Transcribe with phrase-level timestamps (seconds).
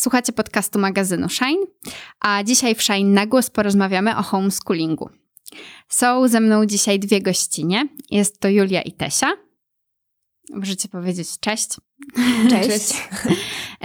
[0.00, 1.66] Słuchacie podcastu magazynu Shine,
[2.20, 5.10] a dzisiaj w Shine na głos porozmawiamy o homeschoolingu.
[5.88, 7.88] Są ze mną dzisiaj dwie gościnie.
[8.10, 9.32] Jest to Julia i Tesia.
[10.50, 11.68] Możecie powiedzieć cześć.
[12.50, 12.68] Cześć.
[12.68, 12.94] cześć.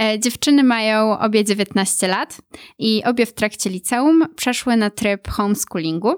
[0.00, 2.40] E, dziewczyny mają obie 19 lat
[2.78, 6.14] i obie w trakcie liceum przeszły na tryb homeschoolingu,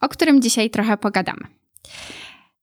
[0.00, 1.46] o którym dzisiaj trochę pogadamy.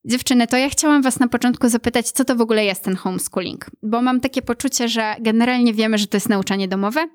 [0.06, 3.70] Dziewczyny, to ja chciałam Was na początku zapytać, co to w ogóle jest ten homeschooling?
[3.84, 7.08] Bo mam takie poczucie, że generalnie wiemy, że to jest nauczanie domowe,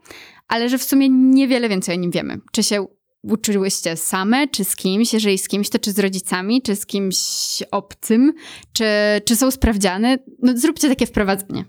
[0.49, 2.41] ale że w sumie niewiele więcej o nim wiemy.
[2.53, 2.87] Czy się
[3.23, 5.13] uczyłyście same, czy z kimś?
[5.13, 7.19] Jeżeli z kimś, to czy z rodzicami, czy z kimś
[7.71, 8.33] obcym?
[8.73, 8.85] Czy,
[9.25, 10.19] czy są sprawdziane?
[10.43, 11.65] No zróbcie takie wprowadzenie.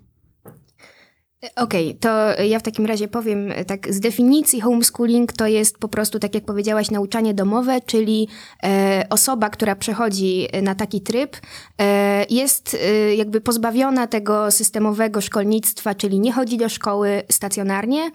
[1.55, 5.87] Okej, okay, to ja w takim razie powiem tak, z definicji homeschooling to jest po
[5.87, 8.27] prostu, tak jak powiedziałaś, nauczanie domowe, czyli
[8.63, 11.37] e, osoba, która przechodzi na taki tryb,
[11.81, 18.11] e, jest e, jakby pozbawiona tego systemowego szkolnictwa, czyli nie chodzi do szkoły stacjonarnie,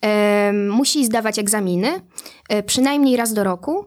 [0.00, 2.00] e, musi zdawać egzaminy,
[2.48, 3.86] e, przynajmniej raz do roku,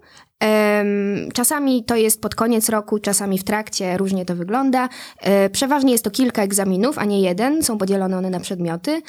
[1.33, 4.89] Czasami to jest pod koniec roku, czasami w trakcie, różnie to wygląda.
[5.21, 9.01] E, przeważnie jest to kilka egzaminów, a nie jeden, są podzielone one na przedmioty.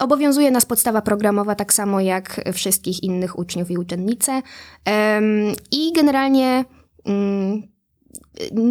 [0.00, 4.42] Obowiązuje nas podstawa programowa tak samo jak wszystkich innych uczniów i uczennice.
[5.70, 6.64] I generalnie
[7.06, 7.62] mm,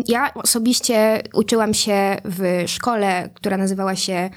[0.07, 4.29] ja osobiście uczyłam się w szkole, która nazywała się e,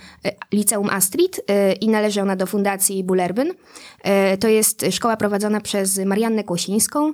[0.53, 3.53] Liceum Astrid e, i należy ona do Fundacji Bullerbyn.
[4.03, 7.13] E, to jest szkoła prowadzona przez Mariannę Kłosińską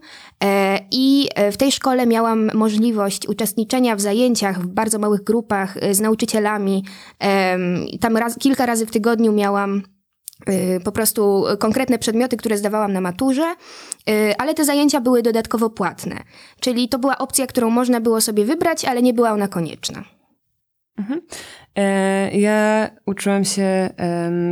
[0.91, 6.85] i w tej szkole miałam możliwość uczestniczenia w zajęciach w bardzo małych grupach z nauczycielami.
[8.01, 9.83] Tam raz, kilka razy w tygodniu miałam
[10.85, 13.55] po prostu konkretne przedmioty, które zdawałam na maturze,
[14.11, 16.17] y, ale te zajęcia były dodatkowo płatne.
[16.61, 20.05] Czyli to była opcja, którą można było sobie wybrać, ale nie była ona konieczna.
[20.99, 21.21] Mhm.
[21.77, 23.91] E, ja uczyłam się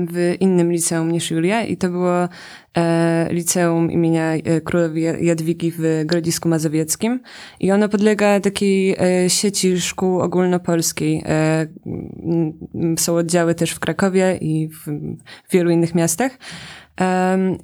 [0.09, 2.29] w innym liceum niż Julia i to było
[2.77, 7.21] e, liceum imienia e, królowej Jadwigi w Grodzisku Mazowieckim
[7.61, 8.97] i ono podlega takiej
[9.29, 11.25] sieci szkół ogólnopolskiej.
[12.99, 14.87] Są oddziały też w Krakowie i w
[15.53, 16.39] wielu innych miastach.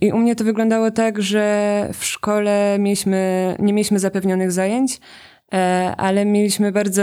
[0.00, 5.00] I u mnie to wyglądało tak, że w szkole mieliśmy, nie mieliśmy zapewnionych zajęć,
[5.96, 7.02] ale mieliśmy bardzo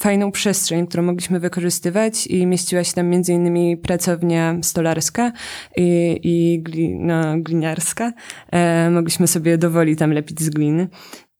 [0.00, 5.32] fajną przestrzeń, którą mogliśmy wykorzystywać i mieściła się tam między innymi pracownia stolarska
[5.76, 8.12] i, i gli, no, gliniarska.
[8.52, 10.88] E, mogliśmy sobie dowoli tam lepić z gliny.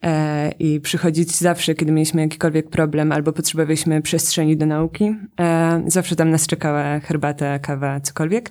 [0.03, 5.15] E, i przychodzić zawsze, kiedy mieliśmy jakikolwiek problem albo potrzebowaliśmy przestrzeni do nauki.
[5.41, 8.51] E, zawsze tam nas czekała herbata, kawa, cokolwiek.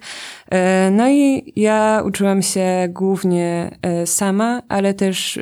[0.51, 5.39] E, no i ja uczyłam się głównie sama, ale też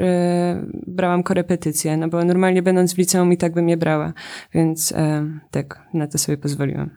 [0.88, 4.14] brałam korepetycje, no bo normalnie będąc w liceum i tak bym je brała,
[4.54, 4.94] więc
[5.52, 6.90] tak, na to sobie pozwoliłam.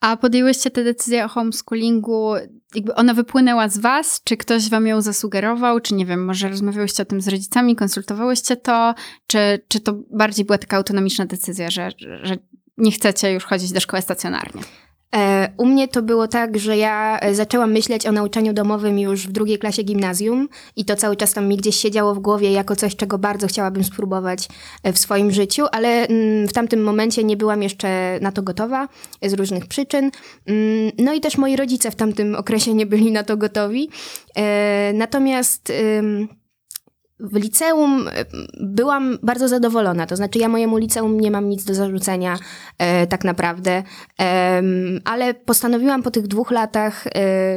[0.00, 2.32] A podjęłyście tę decyzję o homeschoolingu,
[2.74, 4.20] jakby ona wypłynęła z was?
[4.24, 5.80] Czy ktoś wam ją zasugerował?
[5.80, 8.94] Czy nie wiem, może rozmawiałyście o tym z rodzicami, konsultowałyście to?
[9.26, 11.90] Czy, czy to bardziej była taka autonomiczna decyzja, że,
[12.22, 12.36] że
[12.78, 14.62] nie chcecie już chodzić do szkoły stacjonarnie?
[15.16, 19.26] E, u mnie to było tak, że ja e, zaczęłam myśleć o nauczaniu domowym już
[19.26, 22.76] w drugiej klasie gimnazjum i to cały czas tam mi gdzieś siedziało w głowie jako
[22.76, 24.48] coś, czego bardzo chciałabym spróbować
[24.82, 28.88] e, w swoim życiu, ale mm, w tamtym momencie nie byłam jeszcze na to gotowa
[29.22, 30.10] z różnych przyczyn.
[30.46, 33.90] Mm, no i też moi rodzice w tamtym okresie nie byli na to gotowi.
[34.94, 35.72] Natomiast
[37.20, 38.24] w liceum e,
[38.60, 40.06] byłam bardzo zadowolona.
[40.06, 42.38] To znaczy, ja mojemu liceum nie mam nic do zarzucenia,
[42.78, 43.82] e, tak naprawdę.
[44.20, 44.62] E,
[45.04, 47.10] ale postanowiłam po tych dwóch latach e,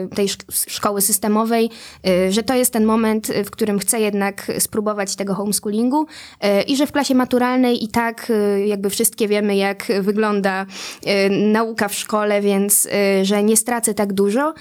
[0.08, 0.28] tej
[0.68, 1.70] szkoły systemowej,
[2.08, 6.06] e, że to jest ten moment, w którym chcę jednak spróbować tego homeschoolingu
[6.42, 8.32] e, i że w klasie maturalnej i tak
[8.66, 10.66] jakby wszystkie wiemy, jak wygląda
[11.30, 12.88] nauka w szkole, więc
[13.22, 14.54] że nie stracę tak dużo.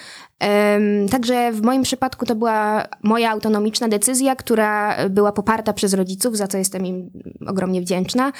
[1.10, 6.46] Także w moim przypadku to była moja autonomiczna decyzja, która była poparta przez rodziców, za
[6.46, 7.10] co jestem im
[7.46, 8.32] ogromnie wdzięczna.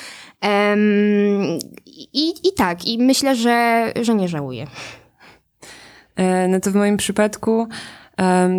[2.12, 4.66] I, i tak, i myślę, że, że nie żałuję.
[6.16, 7.68] E, no to w moim przypadku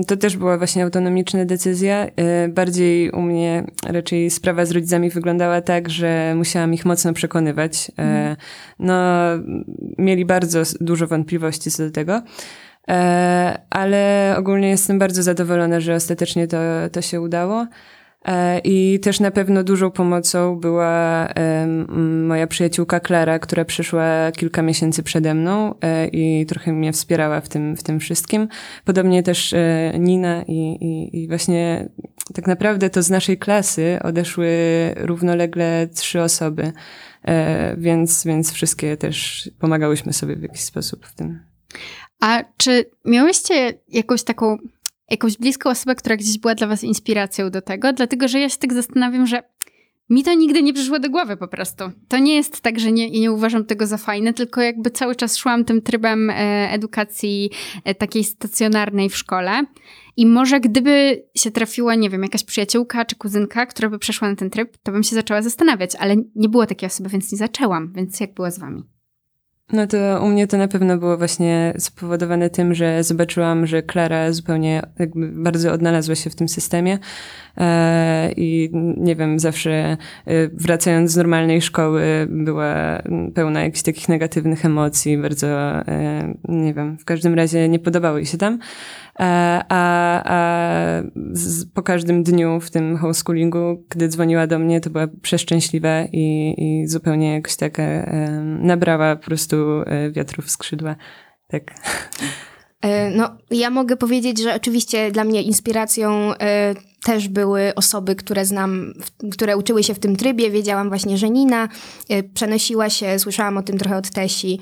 [0.07, 2.07] to też była właśnie autonomiczna decyzja.
[2.15, 7.91] E, bardziej u mnie raczej sprawa z rodzicami wyglądała tak, że musiałam ich mocno przekonywać.
[7.97, 8.35] Mm.
[8.79, 9.03] No,
[9.97, 12.21] mieli bardzo dużo wątpliwości co do tego.
[12.89, 16.57] E, ale ogólnie jestem bardzo zadowolona, że ostatecznie to,
[16.91, 17.67] to się udało.
[18.25, 21.27] E, I też na pewno dużą pomocą była
[22.27, 27.49] moja przyjaciółka Klara, która przyszła kilka miesięcy przede mną e, i trochę mnie wspierała w
[27.49, 28.47] tym, w tym wszystkim.
[28.85, 29.55] Podobnie też
[29.99, 31.89] Nina i, i, i właśnie
[32.33, 34.49] tak naprawdę to z naszej klasy odeszły
[34.95, 36.71] równolegle trzy osoby,
[37.77, 41.53] więc, więc wszystkie też pomagałyśmy sobie w jakiś sposób w tym.
[42.23, 44.57] A czy miałyście jakąś taką,
[45.09, 47.93] jakąś bliską osobę, która gdzieś była dla was inspiracją do tego?
[47.93, 49.43] Dlatego, że ja się tak zastanawiam, że
[50.09, 51.83] mi to nigdy nie przyszło do głowy po prostu.
[52.07, 55.37] To nie jest tak, że nie, nie uważam tego za fajne, tylko jakby cały czas
[55.37, 56.33] szłam tym trybem e,
[56.71, 57.49] edukacji
[57.83, 59.65] e, takiej stacjonarnej w szkole.
[60.17, 64.35] I może gdyby się trafiła, nie wiem, jakaś przyjaciółka czy kuzynka, która by przeszła na
[64.35, 67.93] ten tryb, to bym się zaczęła zastanawiać, ale nie było takiej osoby, więc nie zaczęłam.
[67.95, 68.92] Więc jak było z wami?
[69.71, 74.31] No to u mnie to na pewno było właśnie spowodowane tym, że zobaczyłam, że Klara
[74.31, 76.99] zupełnie jakby bardzo odnalazła się w tym systemie
[77.57, 79.97] e, i nie wiem, zawsze e,
[80.47, 83.01] wracając z normalnej szkoły była
[83.35, 88.25] pełna jakichś takich negatywnych emocji, bardzo, e, nie wiem, w każdym razie nie podobało jej
[88.25, 88.59] się tam.
[89.19, 95.07] A, a z, po każdym dniu w tym homeschoolingu, gdy dzwoniła do mnie, to była
[95.21, 97.77] przeszczęśliwa i, i zupełnie jakoś tak
[98.59, 99.55] nabrała po prostu
[100.11, 100.95] wiatrów w skrzydła.
[101.47, 101.63] Tak.
[103.15, 106.31] No, ja mogę powiedzieć, że oczywiście dla mnie inspiracją
[107.03, 108.93] też były osoby, które znam,
[109.31, 110.51] które uczyły się w tym trybie.
[110.51, 111.69] Wiedziałam właśnie, że Nina
[112.11, 114.59] y, przenosiła się, słyszałam o tym trochę od Tesi,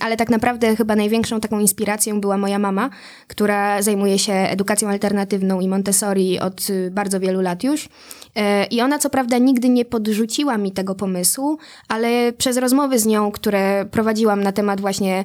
[0.00, 2.90] ale tak naprawdę chyba największą taką inspiracją była moja mama,
[3.28, 7.88] która zajmuje się edukacją alternatywną i Montessori od y, bardzo wielu lat już.
[8.36, 11.58] E, I ona co prawda nigdy nie podrzuciła mi tego pomysłu,
[11.88, 15.24] ale przez rozmowy z nią, które prowadziłam na temat właśnie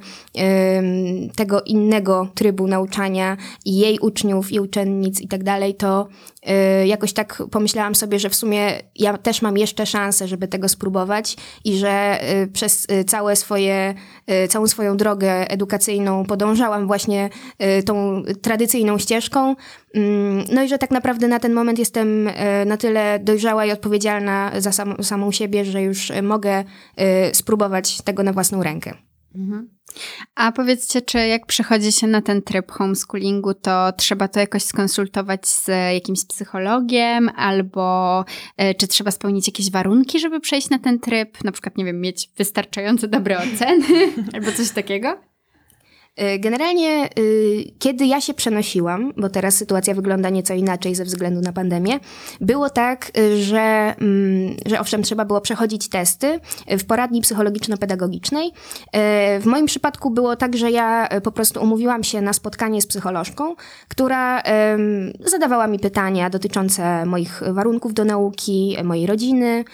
[1.36, 5.97] tego innego trybu nauczania i jej uczniów i uczennic i tak dalej, to
[6.84, 10.70] y, jakoś tak pomyślałam sobie, że w sumie ja też mam jeszcze szansę, żeby tego
[10.70, 13.94] spróbować i że y, przez y, całe swoje,
[14.50, 17.30] całą swoją drogę edukacyjną podążałam właśnie
[17.86, 19.56] tą tradycyjną ścieżką.
[19.94, 22.30] Mm, no i że tak naprawdę na ten moment jestem
[22.66, 26.64] na tyle dojrzała i odpowiedzialna za sam, samą siebie, że już mogę
[27.34, 29.07] spróbować tego na własną rękę.
[29.36, 29.70] Mhm.
[30.36, 35.48] A powiedzcie, czy jak przechodzi się na ten tryb homeschoolingu, to trzeba to jakoś skonsultować
[35.48, 38.26] z jakimś psychologiem, albo
[38.58, 41.44] e, czy trzeba spełnić jakieś warunki, żeby przejść na ten tryb?
[41.44, 45.18] Na przykład, nie wiem, mieć wystarczająco dobre oceny, albo coś takiego?
[46.22, 51.42] Y, generalnie, y, kiedy ja się przenosiłam, bo teraz sytuacja wygląda nieco inaczej ze względu
[51.42, 52.00] na pandemię,
[52.42, 58.52] było tak, y, że, mm, że owszem, trzeba było przechodzić testy w poradni psychologiczno-pedagogicznej.
[59.40, 63.56] W moim przypadku było tak, że ja po prostu umówiłam się na spotkanie z psycholożką,
[63.88, 64.44] która
[65.26, 69.66] zadawała mi pytania dotyczące moich warunków do nauki, mojej rodziny.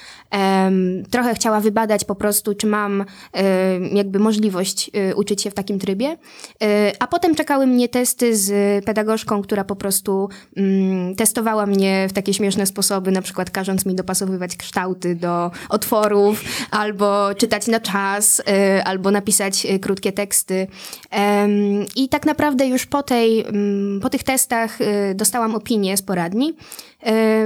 [1.11, 3.05] Trochę chciała wybadać po prostu, czy mam
[3.93, 6.17] jakby możliwość uczyć się w takim trybie.
[6.63, 12.13] E, a potem czekały mnie testy z pedagogzką, która po prostu mm, testowała mnie w
[12.13, 18.39] takie śmieszne sposoby, na przykład każąc mi dopasowywać kształty do otworów, albo czytać na czas,
[18.39, 18.43] y,
[18.83, 20.67] albo napisać y, krótkie teksty.
[21.95, 24.79] I tak naprawdę już po, tej, mm, po tych testach
[25.15, 26.53] dostałam opinię z poradni,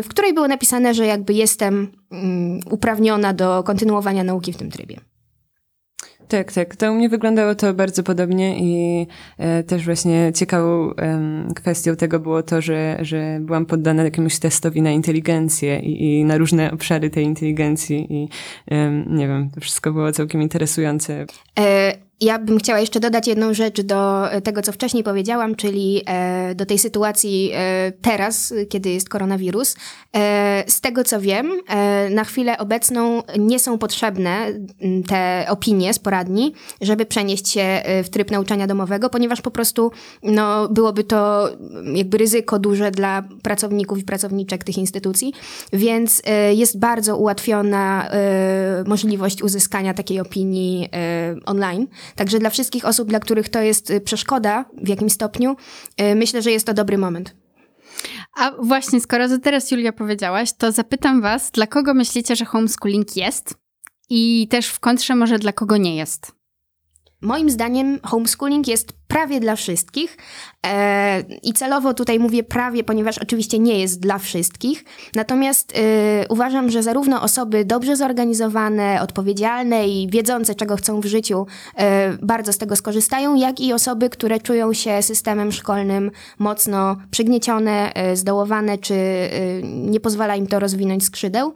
[0.04, 5.00] w której było napisane, że jakby jestem mm, uprawniona do kontynuowania nauki w tym trybie.
[6.28, 6.76] Tak, tak.
[6.76, 9.08] To u mnie wyglądało to bardzo podobnie i
[9.38, 14.82] e, też właśnie ciekawą e, kwestią tego było to, że, że byłam poddana jakiemuś testowi
[14.82, 18.30] na inteligencję i, i na różne obszary tej inteligencji i
[18.72, 21.26] e, nie wiem, to wszystko było całkiem interesujące.
[21.60, 26.56] E ja bym chciała jeszcze dodać jedną rzecz do tego, co wcześniej powiedziałam, czyli e,
[26.56, 29.76] do tej sytuacji e, teraz, kiedy jest koronawirus.
[30.16, 31.52] E, z tego, co wiem,
[32.10, 34.48] na chwilę obecną nie są potrzebne
[35.08, 39.92] te opinie z poradni, żeby przenieść się w tryb nauczania domowego, ponieważ po prostu
[40.24, 41.50] no, byłoby to
[41.94, 45.34] jakby ryzyko duże dla pracowników i pracowniczek tych instytucji,
[45.74, 46.22] więc
[46.52, 48.10] jest bardzo ułatwiona
[48.86, 50.90] możliwość uzyskania takiej opinii
[51.46, 51.88] online.
[52.16, 55.56] Także dla wszystkich osób, dla których to jest y, przeszkoda w jakimś stopniu,
[56.02, 57.36] y, myślę, że jest to dobry moment.
[58.38, 63.16] A właśnie, skoro to teraz Julia powiedziałaś, to zapytam Was, dla kogo myślicie, że homeschooling
[63.16, 63.56] jest?
[64.10, 66.37] I też w kontrze może dla kogo nie jest?
[67.22, 70.18] Moim zdaniem homeschooling jest prawie dla wszystkich
[70.68, 74.84] e, i celowo tutaj mówię prawie, ponieważ oczywiście nie jest dla wszystkich.
[75.16, 81.46] Natomiast e, uważam, że zarówno osoby dobrze zorganizowane, odpowiedzialne i wiedzące, czego chcą w życiu,
[81.76, 87.92] e, bardzo z tego skorzystają, jak i osoby, które czują się systemem szkolnym mocno przygniecione,
[88.14, 88.96] zdołowane, czy
[89.64, 91.54] nie pozwala im to rozwinąć skrzydeł.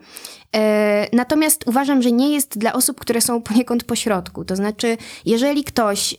[0.56, 4.46] E, natomiast uważam, że nie jest dla osób, które są poniekąd pośrodku.
[4.46, 6.18] To znaczy, jeżeli ktoś e,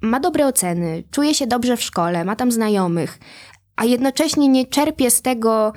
[0.00, 3.18] ma dobre oceny, czuje się dobrze w szkole, ma tam znajomych,
[3.76, 5.72] a jednocześnie nie czerpie z tego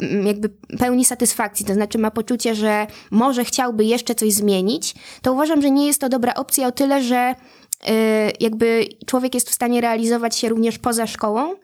[0.00, 5.32] mm, jakby pełni satysfakcji, to znaczy ma poczucie, że może chciałby jeszcze coś zmienić, to
[5.32, 7.34] uważam, że nie jest to dobra opcja o tyle, że
[8.40, 11.54] jakby człowiek jest w stanie realizować się również poza szkołą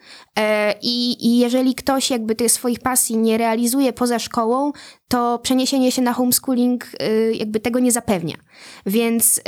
[0.82, 4.72] i, i jeżeli ktoś jakby tych swoich pasji nie realizuje poza szkołą,
[5.12, 8.34] to przeniesienie się na homeschooling y, jakby tego nie zapewnia.
[8.86, 9.42] Więc y,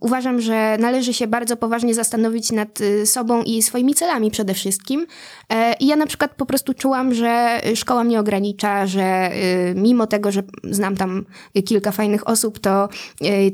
[0.00, 5.06] uważam, że należy się bardzo poważnie zastanowić nad y, sobą i swoimi celami przede wszystkim.
[5.48, 9.30] E, I ja na przykład po prostu czułam, że szkoła mnie ogranicza, że
[9.74, 11.24] mimo tego, że znam tam
[11.64, 12.88] kilka fajnych osób, to,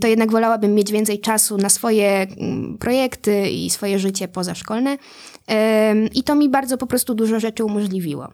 [0.01, 4.99] to jednak wolałabym mieć więcej czasu na swoje mm, projekty i swoje życie pozaszkolne.
[6.15, 8.29] I to mi bardzo po prostu dużo rzeczy umożliwiło.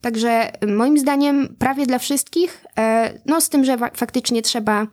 [0.00, 4.86] Także moim zdaniem prawie dla wszystkich, e, no z tym, że faktycznie trzeba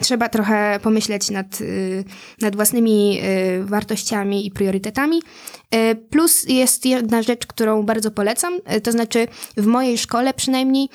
[0.00, 2.04] trzeba trochę pomyśleć nad, y,
[2.40, 3.20] nad własnymi
[3.60, 5.22] y, wartościami i priorytetami.
[5.70, 9.26] E, plus jest jedna rzecz, którą bardzo polecam, e, to znaczy
[9.56, 10.88] w mojej szkole przynajmniej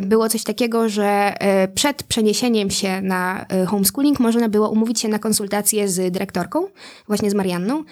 [0.00, 1.34] było coś takiego, że
[1.74, 6.66] przed przeniesieniem się na homeschooling można było umówić się na konsultację z dyrektorką,
[7.06, 7.84] właśnie z Marianną.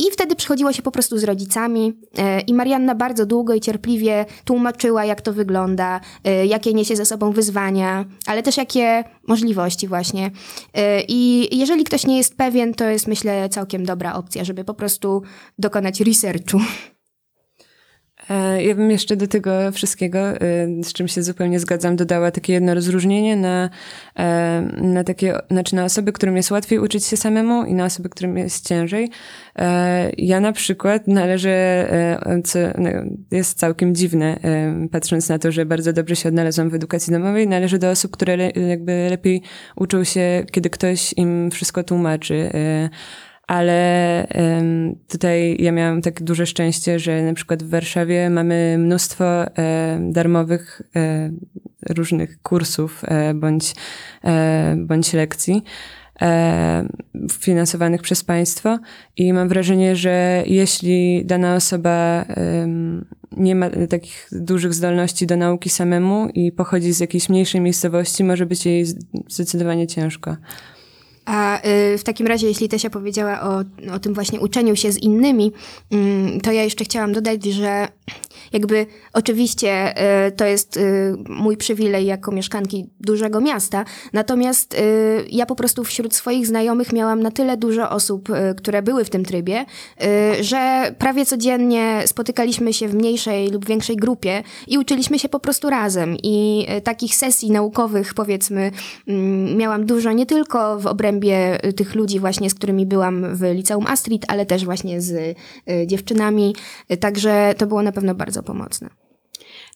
[0.00, 4.26] I wtedy przychodziło się po prostu z rodzicami e, i Marianna bardzo długo i cierpliwie
[4.44, 10.30] tłumaczyła, jak to wygląda, e, jakie niesie ze sobą wyzwania, ale też jakie możliwości właśnie.
[10.74, 14.74] E, I jeżeli ktoś nie jest pewien, to jest myślę całkiem dobra opcja, żeby po
[14.74, 15.22] prostu
[15.58, 16.60] dokonać researchu.
[18.30, 20.38] E, ja bym jeszcze do tego wszystkiego, e,
[20.82, 23.70] z czym się zupełnie zgadzam, dodała takie jedno rozróżnienie na,
[24.18, 28.08] e, na takie, znaczy na osoby, którym jest łatwiej uczyć się samemu i na osoby,
[28.08, 29.10] którym jest ciężej.
[30.18, 31.86] Ja na przykład należę,
[32.44, 32.90] co no,
[33.30, 34.38] jest całkiem dziwne,
[34.92, 38.50] patrząc na to, że bardzo dobrze się odnalazłam w edukacji domowej, należę do osób, które
[38.68, 39.42] jakby lepiej
[39.76, 42.50] uczą się, kiedy ktoś im wszystko tłumaczy
[43.50, 44.26] ale
[45.08, 49.24] tutaj ja miałam takie duże szczęście, że na przykład w Warszawie mamy mnóstwo
[50.00, 51.30] darmowych e,
[51.88, 53.74] różnych kursów e, bądź,
[54.24, 55.62] e, bądź lekcji
[57.32, 58.78] finansowanych przez państwo
[59.16, 62.24] i mam wrażenie, że jeśli dana osoba
[63.36, 68.46] nie ma takich dużych zdolności do nauki samemu i pochodzi z jakiejś mniejszej miejscowości, może
[68.46, 68.84] być jej
[69.28, 70.36] zdecydowanie ciężko.
[71.30, 71.58] A
[71.94, 73.58] y, w takim razie, jeśli Tesia powiedziała o,
[73.94, 75.52] o tym właśnie uczeniu się z innymi,
[75.90, 77.88] mm, to ja jeszcze chciałam dodać, że
[78.52, 79.94] jakby oczywiście
[80.26, 84.76] y, to jest y, mój przywilej jako mieszkanki dużego miasta, natomiast
[85.30, 89.24] ja po prostu wśród swoich znajomych miałam na tyle dużo osób, które były w tym
[89.24, 89.64] trybie,
[90.40, 95.70] że prawie codziennie spotykaliśmy się w mniejszej lub większej grupie i uczyliśmy się po prostu
[95.70, 96.16] razem.
[96.22, 98.70] I takich sesji naukowych, powiedzmy,
[99.08, 103.36] mm, miałam dużo nie tylko w obrębie obrębie y, tych ludzi właśnie, z którymi byłam
[103.36, 106.54] w liceum Astrid, ale też właśnie z y, dziewczynami,
[107.00, 108.88] także to było na pewno bardzo pomocne.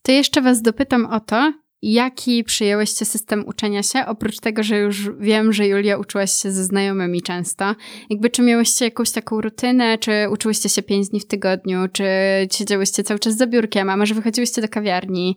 [0.02, 5.10] To jeszcze was dopytam o to, jaki przyjęłyście system uczenia się, oprócz tego, że już
[5.20, 7.74] wiem, że Julia uczyłaś się ze znajomymi często.
[8.10, 12.04] Jakby czy miałyście jakąś taką rutynę, czy uczyłyście się pięć dni w tygodniu, czy
[12.52, 15.36] siedziałyście cały czas za biurkiem, a może wychodziłyście do kawiarni?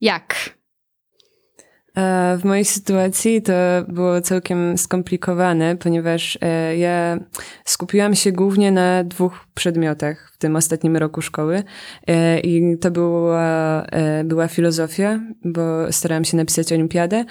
[0.00, 0.56] Jak?
[2.38, 3.52] W mojej sytuacji to
[3.88, 7.18] było całkiem skomplikowane, ponieważ e, ja
[7.64, 11.62] skupiłam się głównie na dwóch przedmiotach w tym ostatnim roku szkoły.
[12.06, 17.24] E, i to była, e, była filozofia, bo starałam się napisać olimpiadę.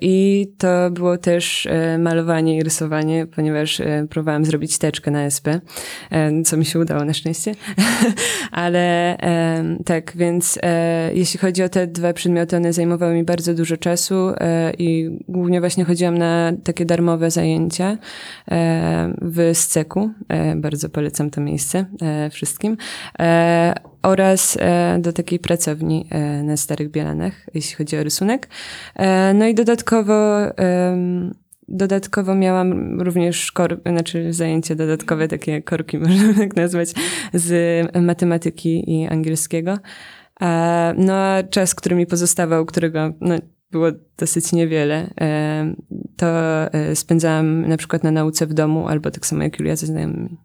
[0.00, 5.46] I to było też malowanie i rysowanie, ponieważ próbowałam zrobić teczkę na SP,
[6.44, 7.54] co mi się udało na szczęście,
[8.52, 9.16] ale
[9.84, 10.58] tak, więc
[11.14, 15.18] jeśli chodzi o te dwa przedmioty, one zajmowały mi bardzo dużo dużo czasu e, i
[15.28, 17.98] głównie właśnie chodziłam na takie darmowe zajęcia
[18.50, 20.10] e, w Sceku.
[20.28, 21.84] E, bardzo polecam to miejsce
[22.30, 22.76] wszystkim.
[24.02, 24.58] Oraz
[24.98, 26.08] do takiej pracowni
[26.44, 28.48] na Starych Bielanach, jeśli chodzi o rysunek.
[29.34, 30.14] No i dodatkowo
[31.68, 36.88] Dodatkowo miałam również kor, znaczy zajęcia dodatkowe, takie korki można tak nazwać,
[37.34, 39.78] z matematyki i angielskiego.
[40.96, 43.34] No a czas, który mi pozostawał, którego no,
[43.72, 43.86] było
[44.18, 45.10] dosyć niewiele.
[45.20, 45.74] E,
[46.16, 46.26] to
[46.72, 50.38] e, spędzałam na przykład na nauce w domu, albo tak samo jak Julia ze znajomymi.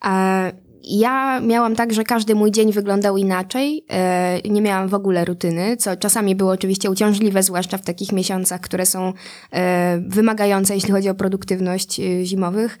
[0.00, 0.44] A
[0.82, 3.84] ja miałam tak, że każdy mój dzień wyglądał inaczej.
[3.90, 8.60] E, nie miałam w ogóle rutyny, co czasami było oczywiście uciążliwe, zwłaszcza w takich miesiącach,
[8.60, 9.12] które są
[10.08, 12.78] wymagające, jeśli chodzi o produktywność zimowych.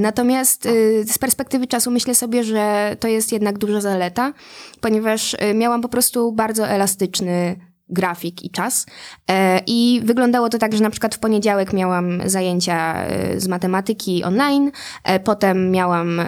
[0.00, 0.68] Natomiast
[1.06, 4.32] z perspektywy czasu myślę sobie, że to jest jednak duża zaleta,
[4.80, 8.86] ponieważ miałam po prostu bardzo elastyczny grafik i czas.
[9.30, 14.24] E, I wyglądało to tak, że na przykład w poniedziałek miałam zajęcia e, z matematyki
[14.24, 14.70] online,
[15.04, 16.20] e, potem miałam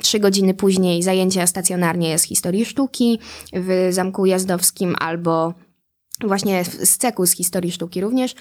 [0.00, 3.18] trzy godziny później zajęcia stacjonarnie z historii sztuki
[3.52, 5.54] w Zamku Jazdowskim albo
[6.28, 8.34] właśnie z ceku z historii sztuki również.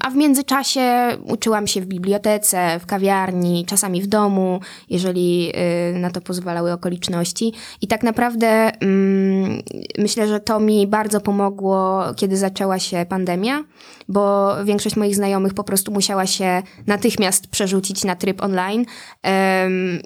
[0.00, 4.60] A w międzyczasie uczyłam się w bibliotece, w kawiarni, czasami w domu,
[4.90, 5.52] jeżeli
[5.94, 7.52] y, na to pozwalały okoliczności.
[7.80, 8.46] I tak naprawdę
[8.80, 9.62] mm,
[9.98, 13.64] myślę, że to mi bardzo pomogło, kiedy zaczęła się pandemia,
[14.08, 18.84] bo większość moich znajomych po prostu musiała się natychmiast przerzucić na tryb online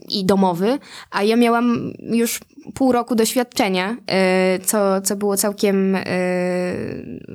[0.09, 0.78] i domowy,
[1.11, 2.40] a ja miałam już
[2.75, 6.02] pół roku doświadczenia, e, co, co było całkiem e,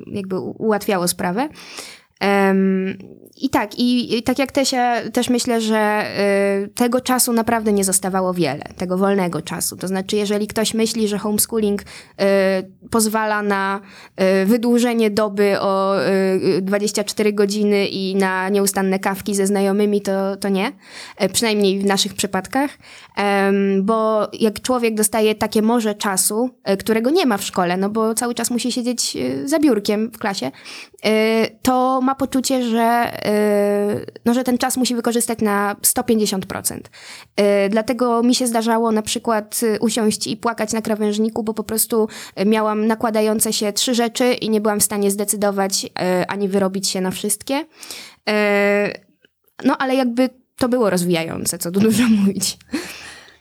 [0.06, 1.48] jakby ułatwiało sprawę.
[3.40, 6.04] I tak, i, i, tak jak Tesia, też myślę, że
[6.64, 9.76] y, tego czasu naprawdę nie zostawało wiele, tego wolnego czasu.
[9.76, 11.84] To znaczy, jeżeli ktoś myśli, że homeschooling y,
[12.90, 13.80] pozwala na
[14.42, 15.94] y, wydłużenie doby o
[16.62, 20.72] 24 godziny i na nieustanne kawki ze znajomymi, to, to nie.
[21.16, 22.70] E, przynajmniej w naszych przypadkach.
[23.82, 28.14] bo jak człowiek dostaje takie morze czasu, e, którego nie ma w szkole, no bo
[28.14, 30.50] cały czas musi siedzieć za biurkiem w klasie,
[31.62, 33.29] to ma poczucie, że Y,
[34.24, 36.76] no, że ten czas musi wykorzystać na 150%.
[36.76, 41.64] Y, dlatego mi się zdarzało na przykład y, usiąść i płakać na krawężniku, bo po
[41.64, 42.08] prostu
[42.46, 45.86] miałam nakładające się trzy rzeczy i nie byłam w stanie zdecydować
[46.28, 47.64] ani wyrobić się na wszystkie.
[49.64, 52.58] No ale jakby to było rozwijające, co tu dużo mówić.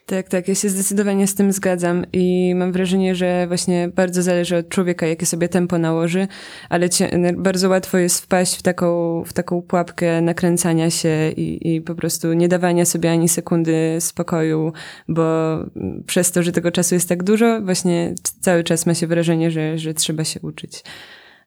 [0.10, 4.58] Tak, tak, ja się zdecydowanie z tym zgadzam i mam wrażenie, że właśnie bardzo zależy
[4.58, 6.28] od człowieka, jakie sobie tempo nałoży,
[6.70, 6.90] ale
[7.38, 12.34] bardzo łatwo jest wpaść w taką, w taką pułapkę nakręcania się i, i po prostu
[12.34, 14.74] nie dawania sobie ani sekundy spokoju,
[15.08, 15.58] bo
[16.06, 19.78] przez to, że tego czasu jest tak dużo, właśnie cały czas ma się wrażenie, że,
[19.78, 20.84] że trzeba się uczyć.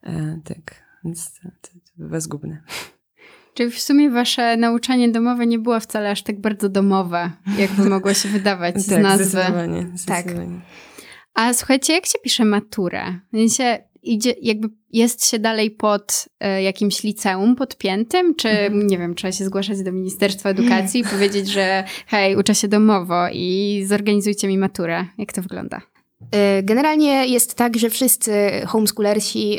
[0.02, 2.62] E, tak, więc to, to, bywa zgubne.
[3.54, 8.14] Czyli w sumie wasze nauczanie domowe nie było wcale aż tak bardzo domowe, jakby mogło
[8.14, 9.24] się wydawać z tak, nazwy.
[9.24, 9.98] Zdecydowanie, tak.
[9.98, 10.56] zdecydowanie.
[10.56, 10.66] Tak.
[11.34, 13.04] A słuchajcie, jak się pisze maturę?
[13.34, 18.86] Sensie idzie, jakby jest się dalej pod e, jakimś liceum podpiętym, czy mhm.
[18.86, 23.28] nie wiem, trzeba się zgłaszać do Ministerstwa Edukacji i powiedzieć, że hej, uczę się domowo
[23.32, 25.06] i zorganizujcie mi maturę.
[25.18, 25.80] Jak to wygląda?
[26.30, 28.32] E, generalnie jest tak, że wszyscy
[28.66, 29.58] homeschoolersi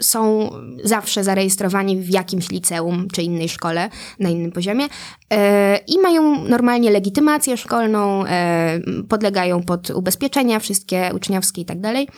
[0.00, 0.50] są
[0.84, 4.84] zawsze zarejestrowani w jakimś liceum czy innej szkole na innym poziomie
[5.32, 8.24] e, i mają normalnie legitymację szkolną,
[9.08, 12.08] podlegają pod ubezpieczenia wszystkie uczniowskie i tak dalej.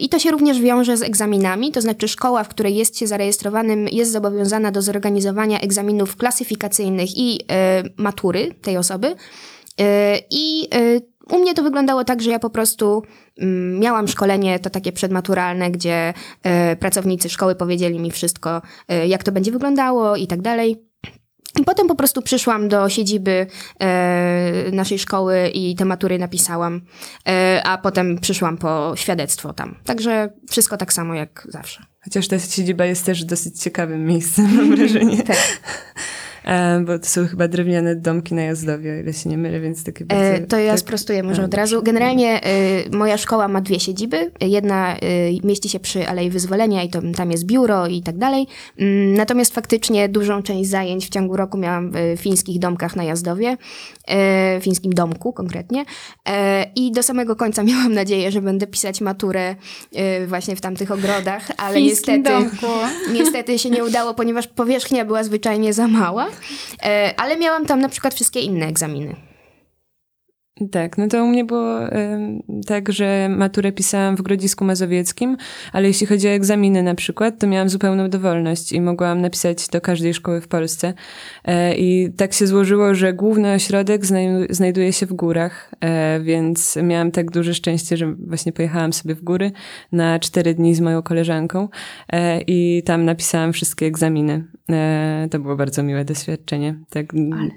[0.00, 3.88] I to się również wiąże z egzaminami, to znaczy szkoła, w której jest się zarejestrowanym,
[3.88, 7.40] jest zobowiązana do zorganizowania egzaminów klasyfikacyjnych i
[7.96, 9.16] matury tej osoby.
[10.30, 10.68] I
[11.30, 13.02] u mnie to wyglądało tak, że ja po prostu
[13.38, 19.22] mm, miałam szkolenie to takie przedmaturalne, gdzie e, pracownicy szkoły powiedzieli mi wszystko, e, jak
[19.22, 20.92] to będzie wyglądało i tak dalej.
[21.60, 23.46] I potem po prostu przyszłam do siedziby
[23.80, 26.80] e, naszej szkoły i te matury napisałam,
[27.28, 29.74] e, a potem przyszłam po świadectwo tam.
[29.84, 31.82] Także wszystko tak samo jak zawsze.
[32.04, 35.22] Chociaż ta siedziba jest też dosyć ciekawym miejscem, mam wrażenie.
[35.22, 35.60] tak.
[36.44, 39.84] E, bo to są chyba drewniane domki na Jazdowie, o ile się nie mylę, więc
[39.84, 40.24] takie bardzo...
[40.24, 40.80] E, to ja tak...
[40.80, 41.82] sprostuję może od razu.
[41.82, 42.50] Generalnie e,
[42.96, 44.30] moja szkoła ma dwie siedziby.
[44.40, 44.96] Jedna
[45.44, 48.46] mieści się przy Alei Wyzwolenia i to, tam jest biuro i tak dalej.
[48.78, 53.56] Mm, natomiast faktycznie dużą część zajęć w ciągu roku miałam w fińskich domkach na Jazdowie,
[54.60, 55.84] w fińskim domku konkretnie.
[56.76, 59.56] I do samego końca miałam nadzieję, że będę pisać maturę
[60.26, 62.30] właśnie w tamtych ogrodach, ale niestety,
[63.12, 66.31] niestety się nie udało, ponieważ powierzchnia była zwyczajnie za mała.
[66.82, 69.16] E, ale miałam tam na przykład wszystkie inne egzaminy.
[70.70, 71.90] Tak, no to u mnie było y,
[72.66, 75.36] tak, że maturę pisałam w Grodzisku Mazowieckim,
[75.72, 79.80] ale jeśli chodzi o egzaminy na przykład, to miałam zupełną dowolność i mogłam napisać do
[79.80, 80.94] każdej szkoły w Polsce.
[81.44, 84.02] E, I tak się złożyło, że główny ośrodek
[84.50, 89.22] znajduje się w górach, e, więc miałam tak duże szczęście, że właśnie pojechałam sobie w
[89.22, 89.52] góry
[89.92, 91.68] na cztery dni z moją koleżanką
[92.12, 94.44] e, i tam napisałam wszystkie egzaminy.
[95.30, 96.78] To było bardzo miłe doświadczenie.
[96.90, 97.06] Tak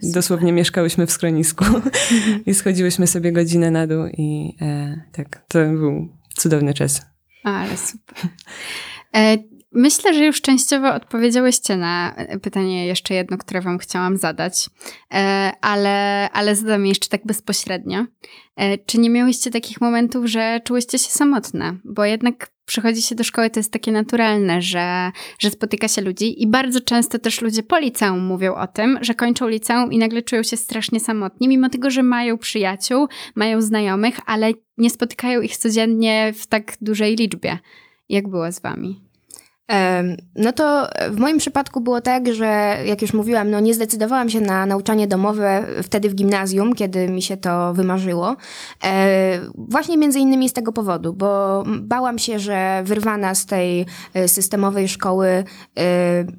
[0.03, 1.65] dosłownie mieszkałyśmy w schronisku
[2.45, 7.05] i schodziłyśmy Byliśmy sobie godzinę na dół i e, tak, to był cudowny czas.
[7.43, 8.15] Ale super.
[9.75, 14.69] E, myślę, że już częściowo odpowiedziałyście na pytanie jeszcze jedno, które wam chciałam zadać,
[15.13, 18.05] e, ale, ale zadam jeszcze tak bezpośrednio.
[18.55, 21.77] E, czy nie miałyście takich momentów, że czułyście się samotne?
[21.83, 26.43] Bo jednak przychodzi się do szkoły, to jest takie naturalne, że, że spotyka się ludzi
[26.43, 30.21] i bardzo często też ludzie po liceum mówią o tym, że kończą liceum i nagle
[30.21, 35.57] czują się strasznie samotni, mimo tego, że mają przyjaciół, mają znajomych, ale nie spotykają ich
[35.57, 37.59] codziennie w tak dużej liczbie.
[38.09, 39.04] Jak było z wami?
[40.35, 44.41] No to w moim przypadku było tak, że jak już mówiłam, no nie zdecydowałam się
[44.41, 48.35] na nauczanie domowe wtedy w gimnazjum, kiedy mi się to wymarzyło.
[48.83, 54.27] E, właśnie między innymi z tego powodu, bo bałam się, że wyrwana z tej e,
[54.27, 55.43] systemowej szkoły e,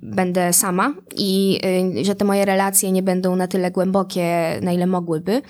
[0.03, 1.61] będę sama i
[2.03, 5.43] że te moje relacje nie będą na tyle głębokie, na ile mogłyby.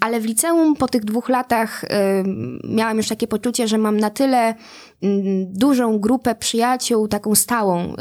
[0.00, 1.84] Ale w liceum po tych dwóch latach
[2.64, 4.54] miałam już takie poczucie, że mam na tyle
[5.02, 7.96] Mm, dużą grupę przyjaciół, taką stałą, y,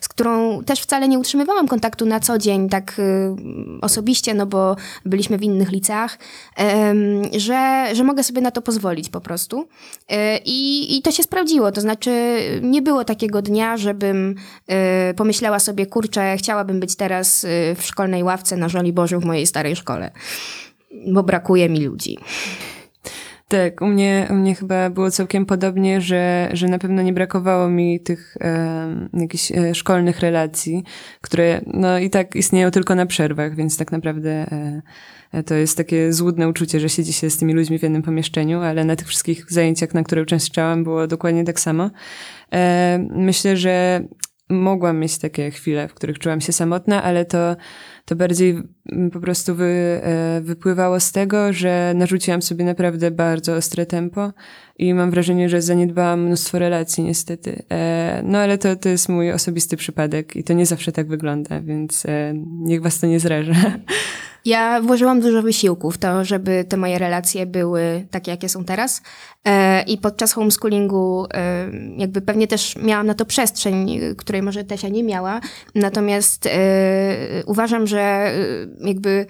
[0.00, 3.34] z którą też wcale nie utrzymywałam kontaktu na co dzień, tak y,
[3.80, 6.18] osobiście, no bo byliśmy w innych liceach,
[7.36, 9.60] że, że mogę sobie na to pozwolić po prostu.
[9.60, 14.34] Y, I, I to się sprawdziło, to znaczy nie było takiego dnia, żebym
[15.16, 20.10] pomyślała sobie, kurczę, chciałabym być teraz w szkolnej ławce na Żoliborzu w mojej starej szkole,
[21.06, 22.18] bo brakuje mi ludzi.
[23.48, 27.68] Tak, u mnie, u mnie chyba było całkiem podobnie, że, że na pewno nie brakowało
[27.68, 30.84] mi tych e, jakichś e, szkolnych relacji,
[31.20, 34.30] które no i tak istnieją tylko na przerwach, więc tak naprawdę
[35.32, 38.60] e, to jest takie złudne uczucie, że siedzi się z tymi ludźmi w jednym pomieszczeniu,
[38.60, 41.90] ale na tych wszystkich zajęciach, na które uczęszczałam, było dokładnie tak samo.
[42.52, 44.00] E, myślę, że
[44.48, 47.56] mogłam mieć takie chwile, w których czułam się samotna, ale to,
[48.04, 53.54] to bardziej mm, po prostu wy, e, wypływało z tego, że narzuciłam sobie naprawdę bardzo
[53.54, 54.32] ostre tempo
[54.78, 57.62] i mam wrażenie, że zaniedbałam mnóstwo relacji niestety.
[57.70, 61.60] E, no ale to, to jest mój osobisty przypadek i to nie zawsze tak wygląda,
[61.60, 63.54] więc e, niech was to nie zraża.
[64.46, 69.02] Ja włożyłam dużo wysiłku w to, żeby te moje relacje były takie, jakie są teraz.
[69.44, 74.88] E, I podczas homeschoolingu e, jakby pewnie też miałam na to przestrzeń, której może Tesia
[74.88, 75.40] nie miała.
[75.74, 76.50] Natomiast e,
[77.46, 78.32] uważam, że
[78.80, 79.26] jakby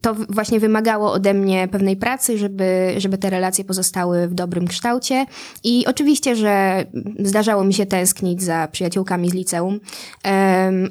[0.00, 5.26] to właśnie wymagało ode mnie pewnej pracy, żeby, żeby te relacje pozostały w dobrym kształcie.
[5.64, 6.84] I oczywiście, że
[7.18, 9.80] zdarzało mi się tęsknić za przyjaciółkami z liceum,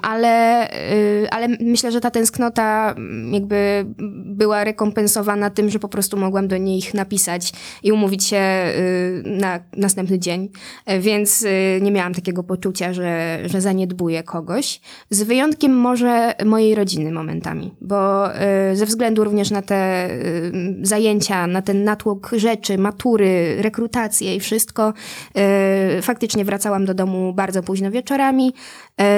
[0.01, 2.95] ale, y, ale myślę, że ta tęsknota
[3.31, 3.85] jakby
[4.25, 9.59] była rekompensowana tym, że po prostu mogłam do nich napisać i umówić się y, na
[9.77, 10.49] następny dzień.
[10.99, 14.81] Więc y, nie miałam takiego poczucia, że, że zaniedbuję kogoś.
[15.09, 18.27] Z wyjątkiem może mojej rodziny momentami, bo
[18.81, 24.93] ze względu również na te y, zajęcia, na ten natłok rzeczy, matury, rekrutacje i wszystko,
[25.97, 28.53] y, faktycznie wracałam do domu bardzo późno wieczorami.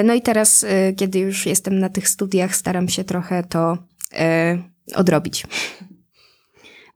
[0.00, 3.78] Y, no i teraz, kiedy już jestem na tych studiach, staram się trochę to
[4.94, 5.46] odrobić.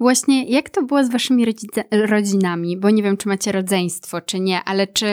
[0.00, 1.46] Właśnie, jak to było z waszymi
[1.90, 2.76] rodzinami?
[2.76, 5.06] Bo nie wiem, czy macie rodzeństwo, czy nie, ale czy,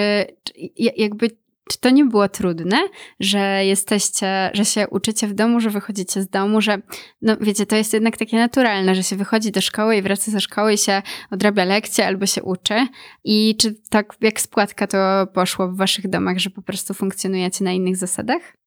[0.44, 1.30] czy jakby
[1.70, 2.78] czy to nie było trudne,
[3.20, 6.78] że jesteście, że się uczycie w domu, że wychodzicie z domu, że
[7.22, 10.42] no wiecie, to jest jednak takie naturalne, że się wychodzi do szkoły i wraca ze
[10.42, 11.02] szkoły i się
[11.32, 12.88] odrabia lekcje albo się uczy.
[13.24, 17.72] I czy tak jak spłatka to poszło w waszych domach, że po prostu funkcjonujecie na
[17.72, 18.65] innych zasadach?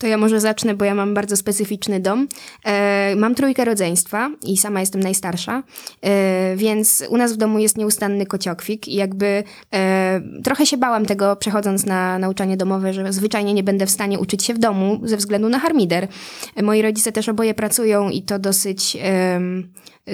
[0.00, 2.28] To ja może zacznę, bo ja mam bardzo specyficzny dom.
[2.64, 5.62] E, mam trójkę rodzeństwa i sama jestem najstarsza,
[6.02, 11.06] e, więc u nas w domu jest nieustanny kociokwik i jakby e, trochę się bałam
[11.06, 15.00] tego przechodząc na nauczanie domowe, że zwyczajnie nie będę w stanie uczyć się w domu
[15.04, 16.08] ze względu na harmider.
[16.56, 18.96] E, moi rodzice też oboje pracują i to dosyć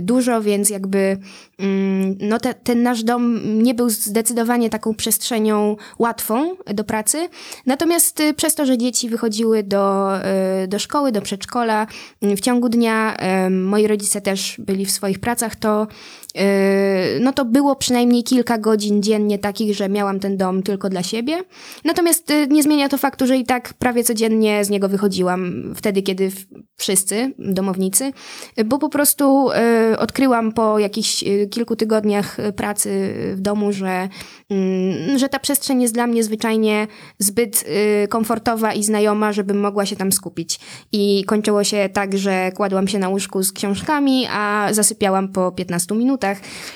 [0.02, 1.18] dużo, więc jakby
[1.59, 7.28] mm, no te, ten nasz dom nie był zdecydowanie taką przestrzenią łatwą do pracy.
[7.66, 10.16] Natomiast y, przez to, że dzieci wychodziły do,
[10.64, 11.87] y, do szkoły, do przedszkola
[12.22, 13.16] w ciągu dnia,
[13.50, 15.87] moi rodzice też byli w swoich pracach, to
[17.20, 21.38] no to było przynajmniej kilka godzin dziennie takich, że miałam ten dom tylko dla siebie.
[21.85, 26.03] Natomiast y, nie zmienia to faktu, że i tak prawie codziennie z niego wychodziłam wtedy,
[26.03, 26.31] kiedy
[26.77, 28.12] wszyscy domownicy,
[28.66, 29.51] bo po prostu
[29.92, 34.09] y, odkryłam po jakichś y, kilku tygodniach pracy w domu, że,
[34.51, 36.87] mm, że ta przestrzeń jest dla mnie zwyczajnie
[37.18, 37.64] zbyt
[38.09, 40.61] komfortowa i znajoma, żebym mogła się tam skupić.
[40.92, 45.94] I kończyło się tak, że kładłam się na łóżku z książkami, a zasypiałam po 15
[45.94, 46.26] minutach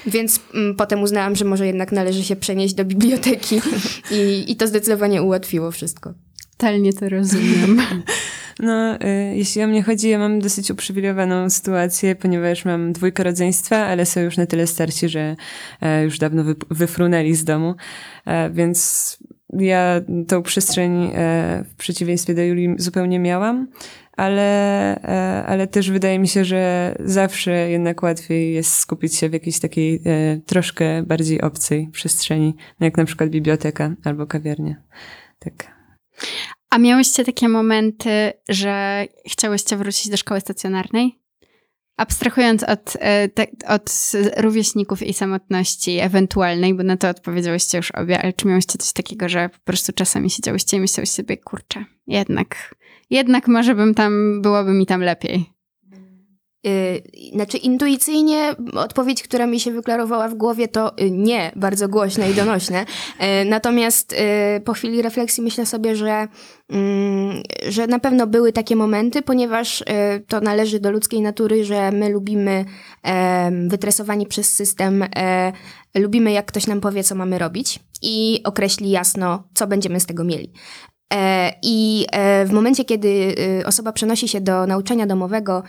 [0.07, 3.61] więc mm, potem uznałam, że może jednak należy się przenieść do biblioteki
[4.11, 6.15] i, i to zdecydowanie ułatwiło wszystko.
[6.57, 7.83] Totalnie to rozumiem.
[8.63, 13.77] No, y, jeśli o mnie chodzi, ja mam dosyć uprzywilejowaną sytuację, ponieważ mam dwójkę rodzeństwa,
[13.77, 15.37] ale są już na tyle starsi, że
[15.81, 17.75] e, już dawno wy, wyfrunęli z domu,
[18.27, 19.19] e, więc
[19.53, 23.67] ja tą przestrzeń e, w przeciwieństwie do Julii zupełnie miałam
[24.21, 29.33] ale, e, ale też wydaje mi się, że zawsze jednak łatwiej jest skupić się w
[29.33, 34.75] jakiejś takiej e, troszkę bardziej obcej przestrzeni, no jak na przykład biblioteka albo kawiarnia.
[35.39, 35.81] Tak.
[36.71, 41.21] A miałyście takie momenty, że chciałyście wrócić do szkoły stacjonarnej?
[41.97, 48.23] abstrahując od, e, te, od rówieśników i samotności ewentualnej, bo na to odpowiedziałyście już obie,
[48.23, 52.75] ale czy miałyście coś takiego, że po prostu czasami siedziałyście i myślałyście sobie, kurczę, jednak,
[53.11, 55.61] jednak może bym tam, byłoby mi tam lepiej.
[56.65, 62.31] Yy, znaczy, intuicyjnie odpowiedź, która mi się wyklarowała w głowie, to yy, nie, bardzo głośne
[62.31, 62.87] i donośne.
[63.21, 66.29] Yy, natomiast yy, po chwili refleksji myślę sobie, że,
[66.69, 71.93] mm, że na pewno były takie momenty, ponieważ yy, to należy do ludzkiej natury, że
[71.93, 72.65] my lubimy
[73.69, 75.05] wytresowani przez system,
[75.95, 80.25] lubimy jak ktoś nam powie, co mamy robić i określi jasno, co będziemy z tego
[80.25, 80.53] mieli.
[81.15, 85.63] E, I e, w momencie, kiedy e, osoba przenosi się do nauczania domowego,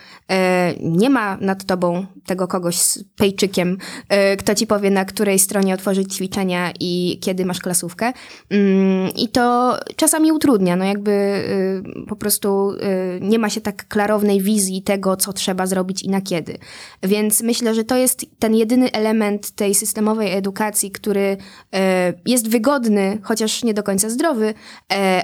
[0.79, 3.77] nie ma nad tobą tego kogoś z pejczykiem,
[4.37, 8.13] kto ci powie, na której stronie otworzyć ćwiczenia i kiedy masz klasówkę.
[8.49, 11.43] Mm, I to czasami utrudnia, no jakby
[12.07, 12.73] po prostu
[13.21, 16.57] nie ma się tak klarownej wizji tego, co trzeba zrobić i na kiedy.
[17.03, 21.37] Więc myślę, że to jest ten jedyny element tej systemowej edukacji, który
[22.25, 24.53] jest wygodny, chociaż nie do końca zdrowy,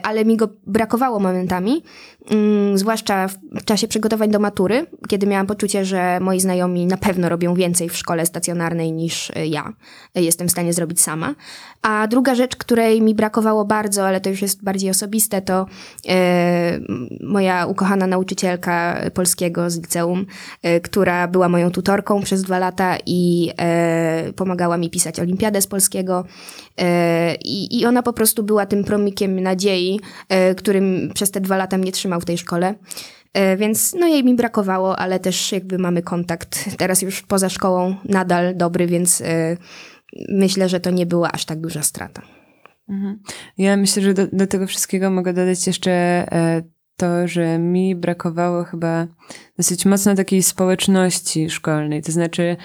[0.07, 1.83] ale mi go brakowało momentami,
[2.29, 7.29] mm, zwłaszcza w czasie przygotowań do matury, kiedy miałam poczucie, że moi znajomi na pewno
[7.29, 9.73] robią więcej w szkole stacjonarnej niż e, ja
[10.15, 11.35] e, jestem w stanie zrobić sama.
[11.81, 15.65] A druga rzecz, której mi brakowało bardzo, ale to już jest bardziej osobiste, to
[16.07, 16.79] e,
[17.23, 20.25] moja ukochana nauczycielka polskiego z liceum,
[20.83, 23.51] która była moją tutorką przez dwa lata i
[24.35, 26.25] pomagała mi pisać olimpiadę z polskiego.
[27.45, 29.96] I ona po prostu była tym promikiem nadziei,
[30.29, 32.75] e, którym przez te dwa lata mnie trzymał w tej szkole.
[33.33, 37.95] E, więc no jej mi brakowało, ale też jakby mamy kontakt teraz już poza szkołą
[38.05, 39.23] nadal dobry, więc
[40.29, 42.21] myślę, że to nie była aż tak duża strata.
[42.89, 43.19] Mhm.
[43.57, 46.25] Ja myślę, że do, do tego wszystkiego mogę dodać jeszcze
[46.97, 49.07] to, że mi brakowało chyba
[49.57, 52.01] dosyć mocno takiej społeczności szkolnej.
[52.01, 52.57] To znaczy,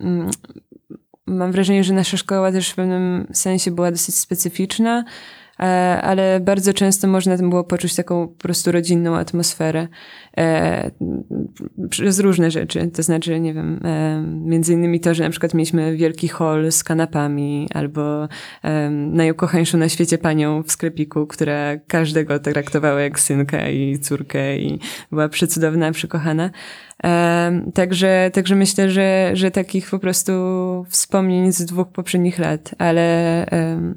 [0.00, 0.30] mm,
[1.26, 5.04] mam wrażenie, że nasza szkoła też w pewnym sensie była dosyć specyficzna, e,
[6.02, 9.88] ale bardzo często można tam było poczuć taką po prostu rodzinną atmosferę
[10.36, 10.90] e,
[11.90, 12.90] przez różne rzeczy.
[12.94, 16.84] To znaczy, nie wiem, e, między innymi to, że na przykład mieliśmy wielki hall z
[16.84, 18.28] kanapami albo
[18.90, 25.28] najukochańszą na świecie panią w sklepiku, która każdego traktowała jak synka i córkę i była
[25.28, 26.50] przecudowna, przykochana.
[27.74, 30.32] Także, także myślę, że, że takich po prostu
[30.88, 33.46] wspomnień z dwóch poprzednich lat, ale,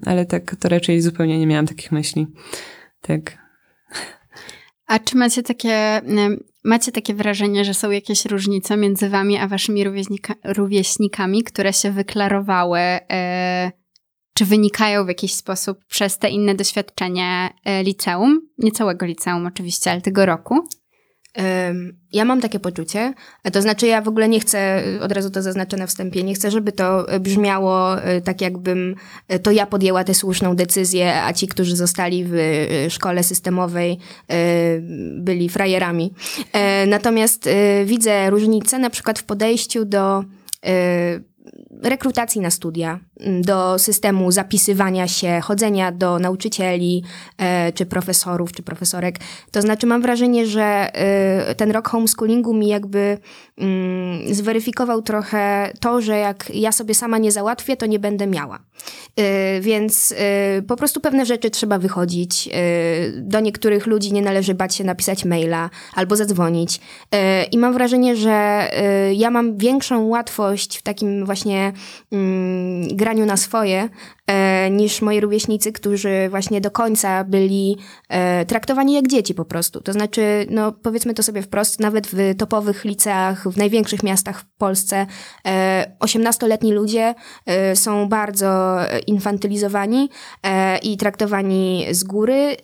[0.06, 2.28] ale tak to raczej zupełnie nie miałam takich myśli.
[3.02, 3.38] Tak.
[4.88, 6.02] A czy macie takie,
[6.63, 11.91] macie takie wrażenie, że są jakieś różnice między wami a waszymi rówieśnika, rówieśnikami, które się
[11.91, 13.72] wyklarowały, e,
[14.34, 18.41] czy wynikają w jakiś sposób przez te inne doświadczenie e, liceum?
[18.58, 20.68] Nie całego liceum oczywiście, ale tego roku?
[22.12, 23.13] Ja mam takie poczucie,
[23.54, 26.52] to znaczy ja w ogóle nie chcę, od razu to zaznaczę na wstępie, nie chcę,
[26.52, 28.95] żeby to brzmiało e, tak jakbym
[29.28, 33.98] e, to ja podjęła tę słuszną decyzję, a ci, którzy zostali w e, szkole systemowej
[35.17, 36.13] byli frajerami.
[36.88, 37.50] Natomiast
[37.86, 40.24] widzę różnicę na przykład w podejściu do
[41.82, 47.04] rekrutacji na studia, mm, do systemu zapisywania się, chodzenia do nauczycieli,
[47.38, 49.20] e, czy profesorów, czy profesorek.
[49.52, 53.18] To znaczy, mam wrażenie, że e, ten rok homeschoolingu mi jakby
[53.58, 58.60] mm, zweryfikował trochę to, że jak ja sobie sama nie załatwię, to nie będę miała.
[59.16, 60.14] E, więc
[60.68, 62.50] po prostu pewne rzeczy trzeba wychodzić.
[63.18, 66.80] Do niektórych ludzi nie należy bać się napisać maila albo zadzwonić.
[67.52, 68.68] I mam wrażenie, że
[69.14, 71.35] ja mam większą łatwość w takim właśnie
[72.12, 73.89] mm, graniu na swoje,
[74.72, 77.78] niż moi rówieśnicy, którzy właśnie do końca byli
[78.10, 79.82] e, traktowani jak dzieci po prostu.
[79.82, 84.46] To znaczy, no powiedzmy to sobie wprost, nawet w topowych liceach, w największych miastach w
[84.58, 85.06] Polsce,
[85.46, 90.10] e, 18-letni ludzie e, są bardzo infantylizowani
[90.44, 92.56] e, i traktowani z góry.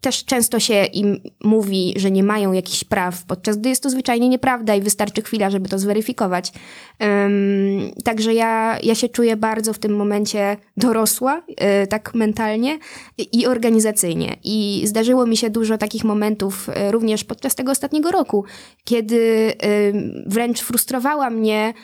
[0.00, 4.28] też często się im mówi, że nie mają jakichś praw, podczas gdy jest to zwyczajnie
[4.28, 6.52] nieprawda i wystarczy chwila, żeby to zweryfikować.
[8.04, 10.25] Także ja, ja się czuję bardzo w tym momencie
[10.76, 12.78] dorosła, e, tak mentalnie
[13.32, 14.36] i organizacyjnie.
[14.44, 18.44] I zdarzyło mi się dużo takich momentów e, również podczas tego ostatniego roku,
[18.84, 19.52] kiedy
[20.26, 21.74] wręcz frustrowała mnie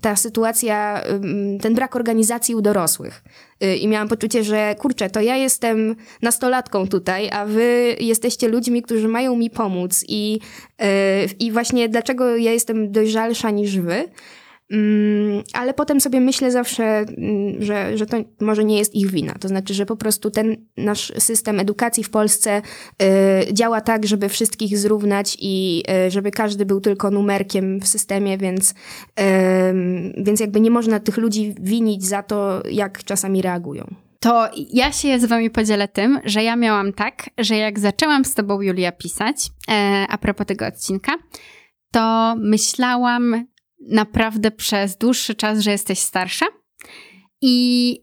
[0.00, 1.02] ta sytuacja,
[1.60, 3.22] ten brak organizacji u dorosłych.
[3.80, 9.08] I miałam poczucie, że kurczę, to ja jestem nastolatką tutaj, a wy jesteście ludźmi, którzy
[9.08, 10.04] mają mi pomóc.
[10.08, 10.40] I,
[11.38, 14.08] i właśnie dlaczego ja jestem dojrzalsza niż wy.
[14.72, 19.34] Mm, ale potem sobie myślę zawsze, mm, że, że to może nie jest ich wina.
[19.40, 22.62] To znaczy, że po prostu ten nasz system edukacji w Polsce
[23.02, 28.38] y, działa tak, żeby wszystkich zrównać i y, żeby każdy był tylko numerkiem w systemie,
[28.38, 28.74] więc,
[30.16, 33.94] więc jakby nie można tych ludzi winić za to, jak czasami reagują.
[34.20, 38.34] To ja się z wami podzielę tym, że ja miałam tak, że jak zaczęłam z
[38.34, 41.12] tobą, Julia, pisać e, a propos tego odcinka,
[41.92, 43.46] to myślałam
[43.88, 46.46] naprawdę przez dłuższy czas, że jesteś starsza.
[47.40, 47.98] I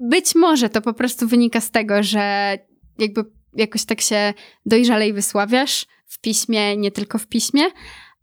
[0.00, 2.58] być może to po prostu wynika z tego, że
[2.98, 3.24] jakby
[3.56, 4.34] jakoś tak się
[4.66, 7.62] dojrzalej wysławiasz w piśmie, nie tylko w piśmie,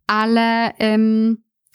[0.06, 0.72] ale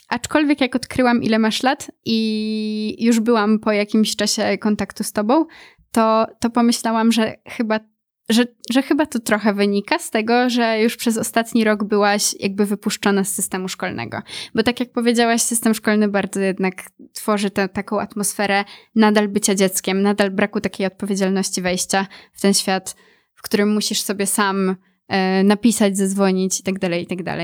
[0.10, 5.46] aczkolwiek jak odkryłam, ile masz lat i już byłam po jakimś czasie kontaktu z tobą,
[5.92, 7.80] to, to pomyślałam, że chyba
[8.30, 12.66] że, że chyba to trochę wynika z tego, że już przez ostatni rok byłaś jakby
[12.66, 14.22] wypuszczona z systemu szkolnego.
[14.56, 16.84] Bo tak jak powiedziałaś, system szkolny bardzo jednak
[17.14, 22.96] tworzy tę taką atmosferę nadal bycia dzieckiem, nadal braku takiej odpowiedzialności wejścia w ten świat,
[23.36, 24.76] w którym musisz sobie sam
[25.08, 27.24] e, napisać, zadzwonić itd., tak itd.
[27.24, 27.40] Tak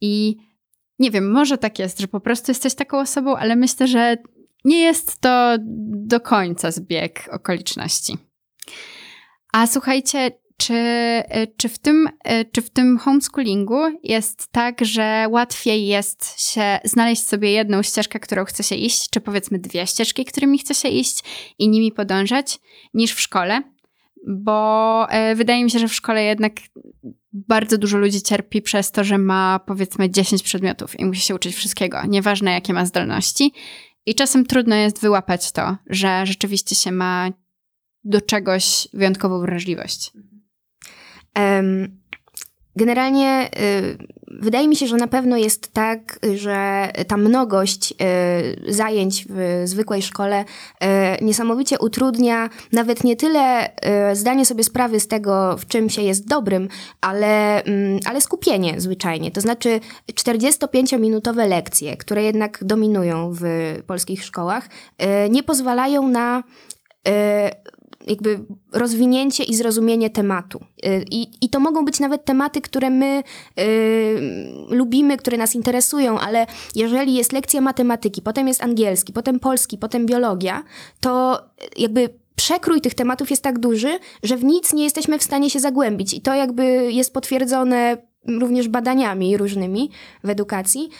[0.00, 0.36] I
[0.98, 4.16] nie wiem, może tak jest, że po prostu jesteś taką osobą, ale myślę, że
[4.64, 5.56] nie jest to
[5.90, 8.18] do końca zbieg okoliczności.
[9.52, 15.26] A słuchajcie, czy, e, czy, w tym, e, czy w tym homeschoolingu jest tak, że
[15.30, 20.24] łatwiej jest się znaleźć sobie jedną ścieżkę, którą chce się iść, czy powiedzmy dwie ścieżki,
[20.24, 21.22] którymi chce się iść
[21.58, 22.58] i nimi podążać,
[22.94, 23.62] niż w szkole?
[24.28, 26.52] Bo e, wydaje mi się, że w szkole jednak
[27.32, 31.54] bardzo dużo ludzi cierpi przez to, że ma powiedzmy 10 przedmiotów i musi się uczyć
[31.54, 33.52] wszystkiego, nieważne jakie ma zdolności.
[34.06, 37.30] I czasem trudno jest wyłapać to, że rzeczywiście się ma
[38.04, 40.12] do czegoś wyjątkową wrażliwość?
[41.36, 42.00] Um,
[42.76, 49.26] generalnie y, wydaje mi się, że na pewno jest tak, że ta mnogość y, zajęć
[49.30, 53.66] w zwykłej szkole y, niesamowicie utrudnia nawet nie tyle
[54.12, 56.68] y, zdanie sobie sprawy z tego, w czym się jest dobrym,
[57.00, 59.30] ale, mm, ale skupienie zwyczajnie.
[59.30, 59.80] To znaczy
[60.12, 63.42] 45-minutowe lekcje, które jednak dominują w
[63.86, 64.68] polskich szkołach,
[65.30, 66.42] nie pozwalają na
[68.10, 68.40] jakby
[68.72, 70.60] rozwinięcie i zrozumienie tematu.
[70.86, 73.22] Y, I, I to mogą być nawet tematy, które my
[73.60, 74.20] y,
[74.68, 80.06] lubimy, które nas interesują, ale jeżeli jest lekcja matematyki, potem jest angielski, potem polski, potem
[80.06, 80.64] biologia,
[81.00, 81.42] to
[81.76, 85.60] jakby przekrój tych tematów jest tak duży, że w nic nie jesteśmy w stanie się
[85.60, 86.14] zagłębić.
[86.14, 87.96] I to jakby jest potwierdzone
[88.28, 89.90] również badaniami różnymi
[90.24, 90.90] w edukacji.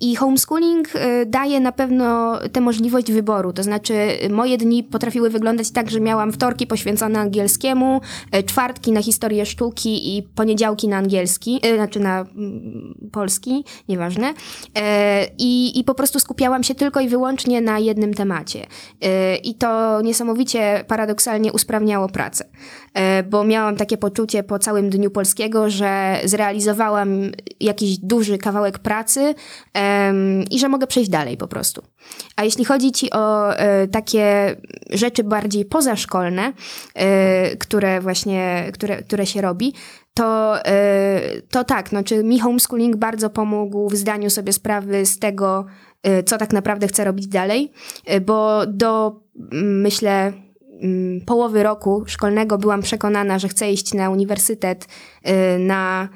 [0.00, 3.52] I homeschooling y, daje na pewno tę możliwość wyboru.
[3.52, 3.94] To znaczy,
[4.30, 8.00] moje dni potrafiły wyglądać tak, że miałam wtorki poświęcone angielskiemu,
[8.36, 14.34] y, czwartki na historię sztuki i poniedziałki na angielski, y, znaczy na mm, polski, nieważne.
[14.78, 18.66] E, I, I po prostu skupiałam się tylko i wyłącznie na jednym temacie.
[19.44, 22.44] I to niesamowicie paradoksalnie usprawniało pracę,
[22.94, 27.30] e, bo miałam takie poczucie po całym dniu polskiego, że zrealizowałam
[27.60, 29.34] jakiś duży kawałek pracy, pracy
[29.74, 31.82] um, i że mogę przejść dalej po prostu.
[32.36, 34.56] A jeśli chodzi ci o e, takie
[34.90, 36.52] rzeczy bardziej pozaszkolne,
[36.94, 39.74] e, które właśnie, które, które się robi,
[40.14, 41.20] to, e,
[41.50, 45.66] to tak, no, czy mi homeschooling bardzo pomógł w zdaniu sobie sprawy z tego,
[46.02, 47.72] e, co tak naprawdę chcę robić dalej,
[48.06, 49.20] e, bo do,
[49.62, 50.32] myślę,
[51.26, 54.88] połowy roku szkolnego byłam przekonana, że chcę iść na uniwersytet,
[55.22, 56.08] e, na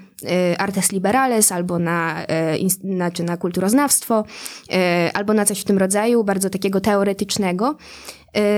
[0.58, 4.24] artes liberales, albo na, e, znaczy na kulturoznawstwo,
[4.72, 7.76] e, albo na coś w tym rodzaju, bardzo takiego teoretycznego.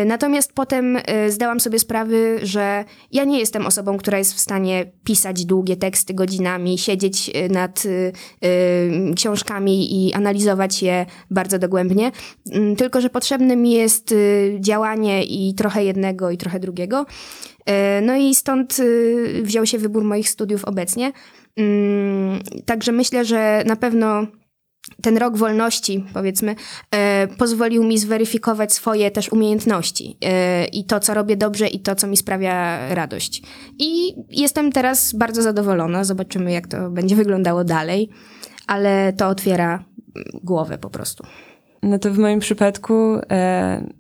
[0.07, 0.99] Natomiast potem
[1.29, 6.15] zdałam sobie sprawy, że ja nie jestem osobą, która jest w stanie pisać długie teksty
[6.15, 7.83] godzinami, siedzieć nad
[9.17, 12.13] książkami i analizować je bardzo dogłębnie,
[12.53, 14.15] mm, tylko że potrzebne mi jest
[14.61, 17.07] działanie i trochę jednego i trochę drugiego.
[18.03, 18.77] No i stąd
[19.43, 21.13] wziął się wybór moich studiów obecnie.
[21.57, 24.27] Mm, także myślę, że na pewno
[25.03, 26.55] ten rok wolności, powiedzmy,
[26.91, 31.95] e, pozwolił mi zweryfikować swoje też umiejętności e, i to, co robię dobrze i to,
[31.95, 33.43] co mi sprawia radość.
[33.79, 36.05] I jestem teraz bardzo zadowolona.
[36.05, 38.09] Zobaczymy, jak to będzie wyglądało dalej,
[38.67, 39.85] ale to otwiera
[40.43, 41.25] głowę po prostu.
[41.83, 42.95] No to w moim przypadku
[43.31, 43.91] e,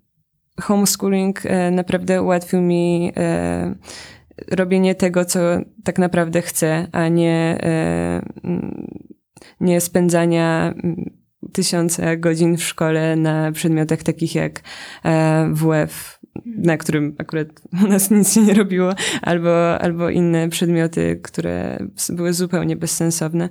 [0.60, 3.12] homeschooling e, naprawdę ułatwił mi
[4.50, 5.40] robienie tego, co
[5.84, 8.22] tak naprawdę chcę, a nie, e,
[9.60, 10.74] nie spędzania
[11.52, 14.60] tysiące godzin w szkole na przedmiotach takich jak
[15.04, 17.48] e, WF, na którym akurat
[17.84, 21.78] u nas nic się nie robiło, albo, albo inne przedmioty, które
[22.08, 23.48] były zupełnie bezsensowne.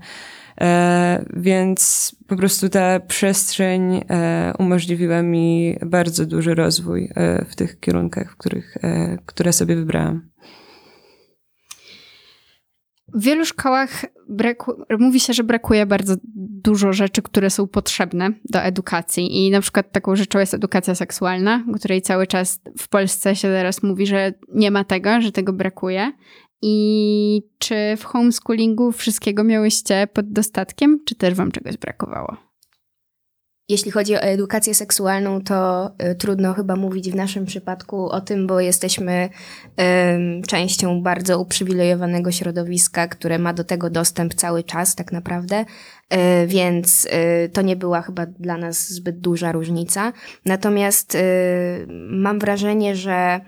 [0.61, 7.79] E, więc po prostu ta przestrzeń e, umożliwiła mi bardzo duży rozwój e, w tych
[7.79, 10.29] kierunkach, w których, e, które sobie wybrałam.
[13.15, 18.59] W wielu szkołach braku- mówi się, że brakuje bardzo dużo rzeczy, które są potrzebne do
[18.59, 19.45] edukacji.
[19.45, 23.83] I na przykład taką rzeczą jest edukacja seksualna, której cały czas w Polsce się teraz
[23.83, 26.11] mówi, że nie ma tego, że tego brakuje.
[26.61, 32.37] I czy w homeschoolingu wszystkiego miałyście pod dostatkiem, czy też wam czegoś brakowało?
[33.69, 38.47] Jeśli chodzi o edukację seksualną, to y, trudno chyba mówić w naszym przypadku o tym,
[38.47, 39.29] bo jesteśmy
[40.39, 45.65] y, częścią bardzo uprzywilejowanego środowiska, które ma do tego dostęp cały czas, tak naprawdę,
[46.13, 47.07] y, więc
[47.53, 50.13] to nie była chyba dla nas zbyt duża różnica.
[50.45, 51.17] Natomiast
[52.09, 53.41] mam wrażenie, że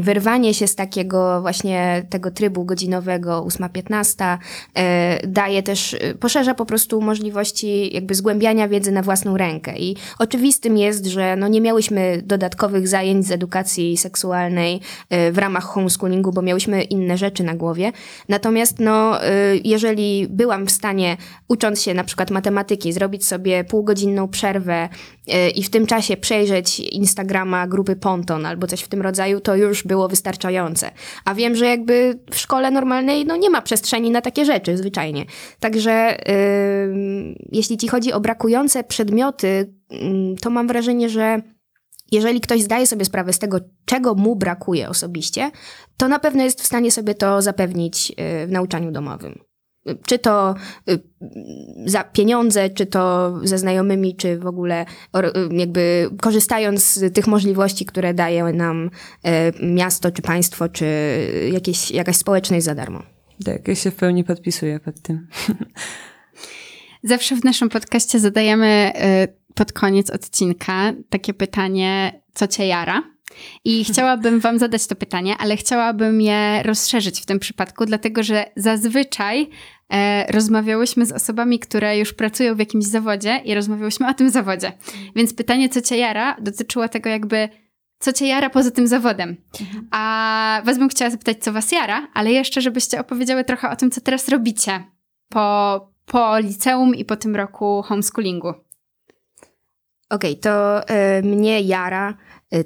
[0.00, 4.38] wyrwanie się z takiego właśnie tego trybu godzinowego 8-15
[4.74, 9.78] e, daje też, e, poszerza po prostu możliwości jakby zgłębiania wiedzy na własną rękę.
[9.78, 15.64] I oczywistym jest, że no nie miałyśmy dodatkowych zajęć z edukacji seksualnej e, w ramach
[15.64, 17.92] homeschoolingu, bo miałyśmy inne rzeczy na głowie.
[18.28, 19.18] Natomiast no,
[19.64, 21.16] jeżeli byłam w stanie,
[21.48, 24.88] ucząc się na przykład matematyki, zrobić sobie półgodzinną przerwę
[25.54, 29.82] i w tym czasie przejrzeć Instagrama grupy Ponton albo coś w tym rodzaju, to już
[29.82, 30.90] było wystarczające.
[31.24, 35.24] A wiem, że jakby w szkole normalnej no, nie ma przestrzeni na takie rzeczy zwyczajnie.
[35.60, 39.98] Także yy, jeśli ci chodzi o brakujące przedmioty, yy,
[40.40, 41.42] to mam wrażenie, że
[42.12, 45.50] jeżeli ktoś zdaje sobie sprawę z tego, czego mu brakuje osobiście,
[45.96, 49.51] to na pewno jest w stanie sobie to zapewnić yy, w nauczaniu domowym
[50.06, 50.54] czy to
[50.90, 51.00] y,
[51.86, 57.86] za pieniądze, czy to ze znajomymi, czy w ogóle y, jakby korzystając z tych możliwości,
[57.86, 58.90] które daje nam
[59.26, 59.30] y,
[59.66, 60.86] miasto, czy państwo, czy
[61.52, 63.02] jakieś, jakaś społeczność za darmo.
[63.44, 65.26] Tak, ja się w pełni podpisuję pod tym.
[67.04, 68.92] Zawsze w naszym podcaście zadajemy
[69.54, 73.11] pod koniec odcinka takie pytanie, co cię jara?
[73.64, 78.44] I chciałabym Wam zadać to pytanie, ale chciałabym je rozszerzyć w tym przypadku, dlatego że
[78.56, 79.48] zazwyczaj
[79.92, 84.72] e, rozmawiałyśmy z osobami, które już pracują w jakimś zawodzie i rozmawiałyśmy o tym zawodzie.
[85.16, 87.48] Więc pytanie, co Cię jara, dotyczyło tego jakby,
[87.98, 89.36] co Cię jara poza tym zawodem.
[89.60, 89.88] Mhm.
[89.90, 93.90] A Was bym chciała zapytać, co Was jara, ale jeszcze, żebyście opowiedziały trochę o tym,
[93.90, 94.84] co teraz robicie
[95.28, 98.54] po, po liceum i po tym roku homeschoolingu.
[100.12, 100.82] Okej, okay, to
[101.18, 102.14] y, mnie jara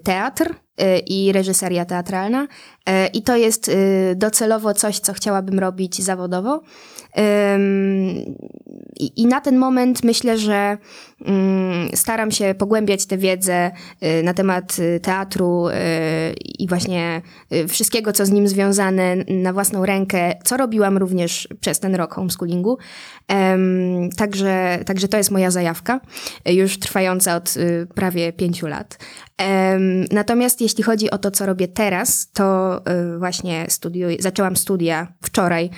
[0.03, 2.43] teatr y, i reżyseria teatralna.
[2.43, 2.47] Y,
[3.13, 3.71] I to jest
[4.17, 6.63] docelowo coś, co chciałabym robić zawodowo.
[9.17, 10.79] I na ten moment myślę, że
[11.25, 13.71] mm, staram się pogłębiać tę wiedzę
[14.23, 15.67] na temat teatru
[16.59, 17.23] i właśnie
[17.69, 22.79] wszystkiego, co z nim związane na własną rękę, co robiłam również przez ten rok homeschoolingu.
[24.17, 26.01] Także, także to jest moja zajawka,
[26.47, 27.55] już trwająca od
[27.95, 28.99] prawie pięciu lat.
[30.13, 32.79] Natomiast jeśli chodzi o to, co robię teraz, to
[33.15, 35.71] y, właśnie studiuję, zaczęłam studia wczoraj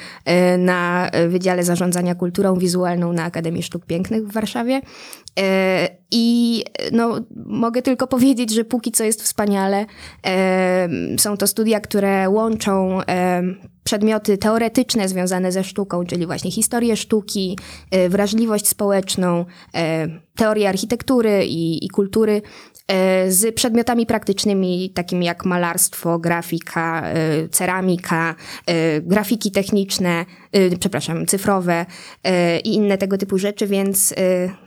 [0.55, 4.77] y, na Wydziale Zarządzania Kulturą Wizualną na Akademii Sztuk Pięknych w Warszawie.
[4.77, 5.43] Y,
[6.11, 9.87] I no, mogę tylko powiedzieć, że póki co jest wspaniale.
[11.19, 13.01] Są to studia, które łączą
[13.85, 17.59] przedmioty teoretyczne związane ze sztuką, czyli właśnie historię sztuki,
[18.09, 19.45] wrażliwość społeczną,
[20.37, 22.78] teorię architektury i, i kultury E,
[23.29, 28.35] z przedmiotami praktycznymi, takimi jak malarstwo, grafika, e, ceramika,
[28.67, 30.25] e, grafiki techniczne,
[30.81, 31.87] przepraszam, cyfrowe
[32.65, 34.15] i inne tego typu rzeczy, więc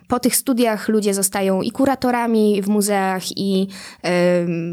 [0.08, 3.68] po tych studiach ludzie zostają i kuratorami w muzeach, i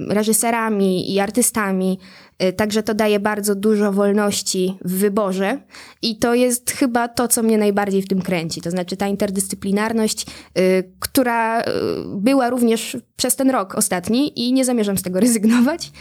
[0.09, 1.99] reżyserami, i artystami.
[2.43, 5.59] Y, także to daje bardzo dużo wolności w wyborze
[6.03, 8.61] i to jest chyba to, co mnie najbardziej w tym kręci.
[8.61, 10.26] To znaczy ta interdyscyplinarność,
[10.59, 11.64] y, która y,
[12.16, 15.93] była również przez ten rok ostatni i nie zamierzam z tego rezygnować.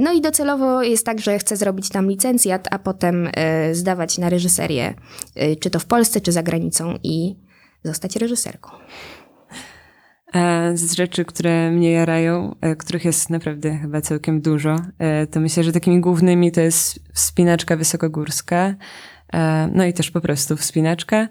[0.00, 3.28] No i docelowo jest tak, że chcę zrobić tam licencjat, a potem
[3.72, 4.94] zdawać na reżyserię,
[5.60, 7.36] czy to w Polsce, czy za granicą i
[7.84, 8.70] zostać reżyserką.
[10.36, 15.40] E, z rzeczy, które mnie jarają, e, których jest naprawdę chyba całkiem dużo, e, to
[15.40, 18.74] myślę, że takimi głównymi to jest wspinaczka wysokogórska,
[19.74, 21.28] no i też po prostu wspinaczka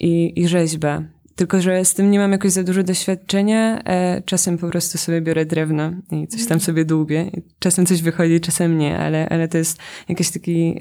[0.00, 1.02] i, i rzeźba.
[1.36, 3.82] Tylko, że z tym nie mam jakoś za dużo doświadczenia.
[4.24, 7.30] Czasem po prostu sobie biorę drewno i coś tam sobie dłubię.
[7.58, 9.78] Czasem coś wychodzi, czasem nie, ale, ale to jest
[10.08, 10.78] jakiś taki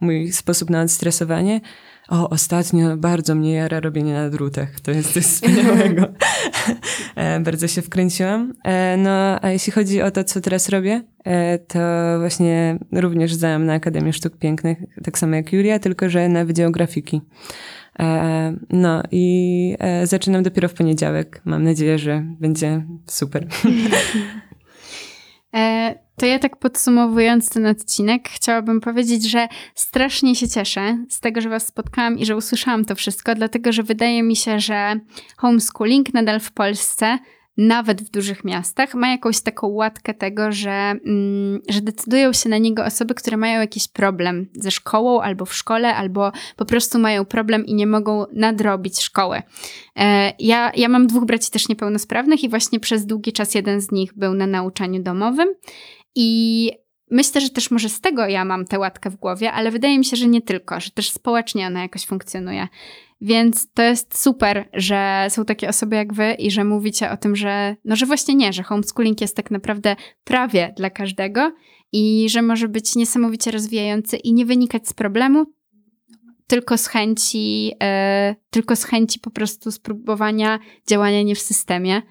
[0.00, 1.60] mój sposób na odstresowanie.
[2.08, 4.80] O, ostatnio bardzo mnie jara robienie na drutach.
[4.80, 6.06] To jest coś wspaniałego.
[7.16, 8.52] E, bardzo się wkręciłam.
[8.64, 11.78] E, no, a jeśli chodzi o to, co teraz robię, e, to
[12.18, 16.72] właśnie również zdałam na Akademię Sztuk Pięknych, tak samo jak Julia, tylko że na Wydział
[16.72, 17.20] Grafiki.
[18.70, 21.42] No i zaczynam dopiero w poniedziałek.
[21.44, 23.46] Mam nadzieję, że będzie super.
[26.16, 31.48] To ja tak podsumowując ten odcinek, chciałabym powiedzieć, że strasznie się cieszę z tego, że
[31.48, 35.00] Was spotkałam i że usłyszałam to wszystko, dlatego że wydaje mi się, że
[35.36, 37.18] homeschooling nadal w Polsce
[37.56, 42.58] nawet w dużych miastach, ma jakąś taką łatkę tego, że, mm, że decydują się na
[42.58, 47.24] niego osoby, które mają jakiś problem ze szkołą albo w szkole, albo po prostu mają
[47.24, 49.42] problem i nie mogą nadrobić szkoły.
[49.96, 53.90] E, ja, ja mam dwóch braci też niepełnosprawnych i właśnie przez długi czas jeden z
[53.92, 55.48] nich był na nauczaniu domowym
[56.14, 56.70] i
[57.10, 60.04] myślę, że też może z tego ja mam tę łatkę w głowie, ale wydaje mi
[60.04, 62.68] się, że nie tylko, że też społecznie ona jakoś funkcjonuje.
[63.20, 67.36] Więc to jest super, że są takie osoby jak wy i że mówicie o tym,
[67.36, 71.52] że no, że właśnie nie, że homeschooling jest tak naprawdę prawie dla każdego
[71.92, 75.44] i że może być niesamowicie rozwijający i nie wynikać z problemu,
[76.46, 77.74] tylko z chęci, yy,
[78.50, 80.58] tylko z chęci po prostu spróbowania
[80.88, 82.02] działania nie w systemie.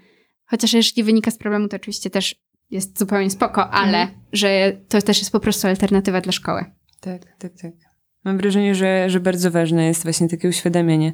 [0.46, 2.36] Chociaż jeśli wynika z problemu, to oczywiście też
[2.70, 4.20] jest zupełnie spoko, ale mhm.
[4.34, 6.66] że to też jest po prostu alternatywa dla szkoły.
[7.02, 7.95] Tak, tak, tak.
[8.26, 11.14] Mam wrażenie, że, że bardzo ważne jest właśnie takie uświadamianie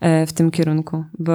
[0.00, 1.32] e, w tym kierunku, bo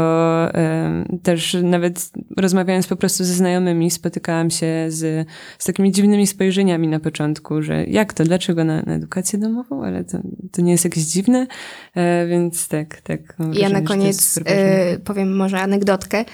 [1.23, 5.27] też nawet rozmawiając po prostu ze znajomymi, spotykałam się z,
[5.59, 10.03] z takimi dziwnymi spojrzeniami na początku, że jak to, dlaczego na, na edukację domową, ale
[10.03, 10.17] to,
[10.51, 11.47] to nie jest jakieś dziwne,
[11.95, 13.35] e, więc tak, tak.
[13.37, 16.25] Wrażenie, ja na koniec e, powiem może anegdotkę,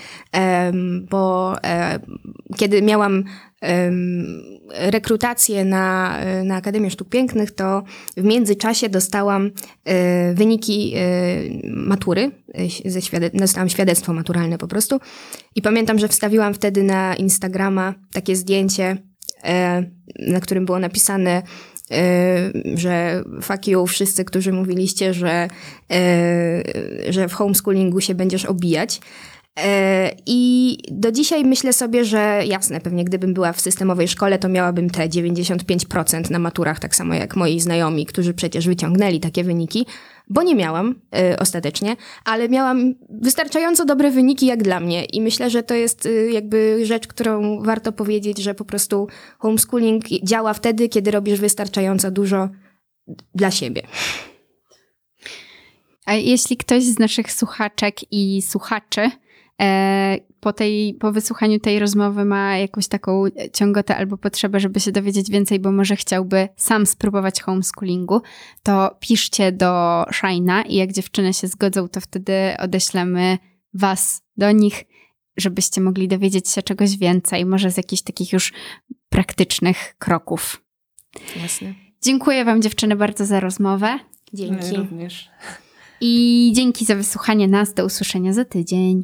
[1.10, 1.56] bo
[2.58, 3.24] kiedy miałam
[4.70, 7.84] rekrutację na, na Akademię Sztuk Pięknych, to
[8.18, 9.52] w międzyczasie dostałam
[9.86, 11.02] e, wyniki e,
[11.70, 12.32] matury,
[12.86, 15.00] e, ze świade- dostałam świadectwo maturalne po prostu.
[15.56, 18.98] I pamiętam, że wstawiłam wtedy na Instagrama takie zdjęcie,
[20.20, 21.42] na którym było napisane
[22.76, 25.48] że fuck you wszyscy, którzy mówiliście, że,
[27.10, 29.02] że w homeschoolingu się będziesz obijać.
[29.60, 34.50] E, I do dzisiaj myślę sobie, że jasne, pewnie gdybym była w systemowej szkole, to
[34.50, 39.86] miałabym te 95% na maturach, tak samo jak moi znajomi, którzy przecież wyciągnęli takie wyniki,
[40.28, 40.96] bo nie miałam
[41.32, 41.96] y, ostatecznie,
[42.26, 46.86] ale miałam wystarczająco dobre wyniki jak dla mnie i myślę, że to jest y, jakby
[46.86, 49.08] rzecz, którą warto powiedzieć, że po prostu
[49.40, 52.50] homeschooling działa wtedy, kiedy robisz wystarczająco dużo
[53.36, 53.82] dla siebie.
[56.06, 59.12] A jeśli ktoś z naszych słuchaczek i słuchaczy
[60.40, 63.24] po, tej, po wysłuchaniu tej rozmowy ma jakąś taką
[63.54, 68.22] ciągotę albo potrzebę, żeby się dowiedzieć więcej, bo może chciałby sam spróbować homeschoolingu,
[68.64, 73.38] to piszcie do Shaina i jak dziewczyny się zgodzą, to wtedy odeślemy
[73.74, 74.84] was do nich,
[75.38, 78.54] żebyście mogli dowiedzieć się czegoś więcej, może z jakichś takich już
[79.10, 80.64] praktycznych kroków.
[81.42, 81.74] Jasne.
[82.02, 84.00] Dziękuję wam dziewczyny bardzo za rozmowę.
[84.34, 84.76] Dzięki.
[84.76, 85.30] również.
[86.02, 87.74] I dzięki za wysłuchanie nas.
[87.74, 89.04] Do usłyszenia za tydzień.